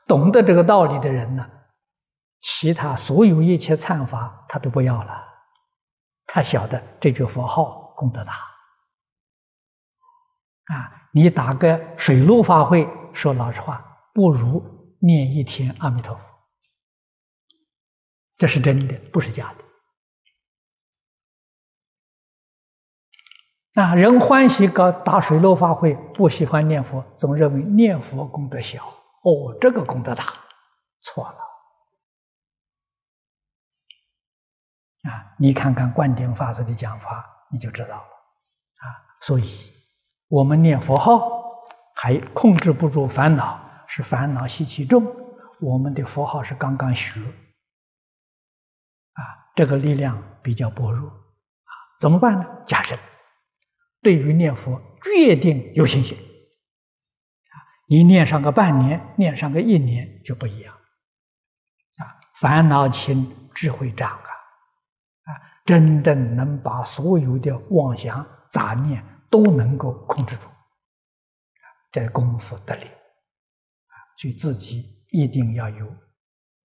[0.07, 1.45] 懂得这个道理的人呢，
[2.39, 5.27] 其他所有一切忏法他都不要了，
[6.25, 8.31] 他晓得这句佛号功德大，
[10.73, 14.63] 啊，你打个水陆法会，说老实话，不如
[14.99, 16.33] 念一天阿弥陀佛。
[18.35, 19.63] 这是真的，不是假的。
[23.81, 28.83] 啊，人欢喜搞打水陆法会，不喜欢念佛，总认为念佛功德小。
[29.23, 30.25] 哦，这个功德大，
[31.01, 31.37] 错了。
[35.09, 38.01] 啊，你看看灌顶法师的讲法，你就知道了。
[38.01, 38.85] 啊，
[39.21, 39.71] 所以
[40.33, 41.29] 我们念佛号
[41.95, 45.05] 还控制不住烦恼，是烦恼习气重。
[45.59, 47.19] 我们的佛号是刚刚学，
[49.13, 49.21] 啊，
[49.53, 51.07] 这个力量比较薄弱。
[51.07, 52.47] 啊，怎么办呢？
[52.65, 52.97] 加深。
[54.01, 56.17] 对于念佛，决定有信心。
[56.17, 57.55] 啊，
[57.87, 60.73] 你念上个半年，念上个一年就不一样。
[60.73, 62.09] 啊，
[62.41, 64.17] 烦恼轻，智慧长啊！
[65.25, 65.29] 啊，
[65.63, 68.99] 真正能把所有的妄想杂念
[69.33, 70.47] 都能够控制住。
[71.91, 72.85] 这功夫得力。
[72.85, 75.91] 啊，所以自己一定要有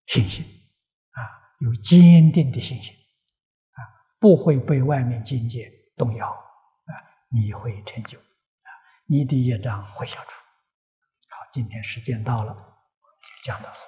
[0.04, 0.44] 信心。
[1.12, 1.24] 啊，
[1.60, 2.94] 有坚定的信心。
[3.72, 3.80] 啊，
[4.20, 6.28] 不会被外面境界动摇。
[6.28, 6.92] 啊
[7.30, 8.68] 你会成就啊！
[9.06, 10.30] 你的业障会消除。
[11.28, 13.86] 好，今天时间到了，就讲到此。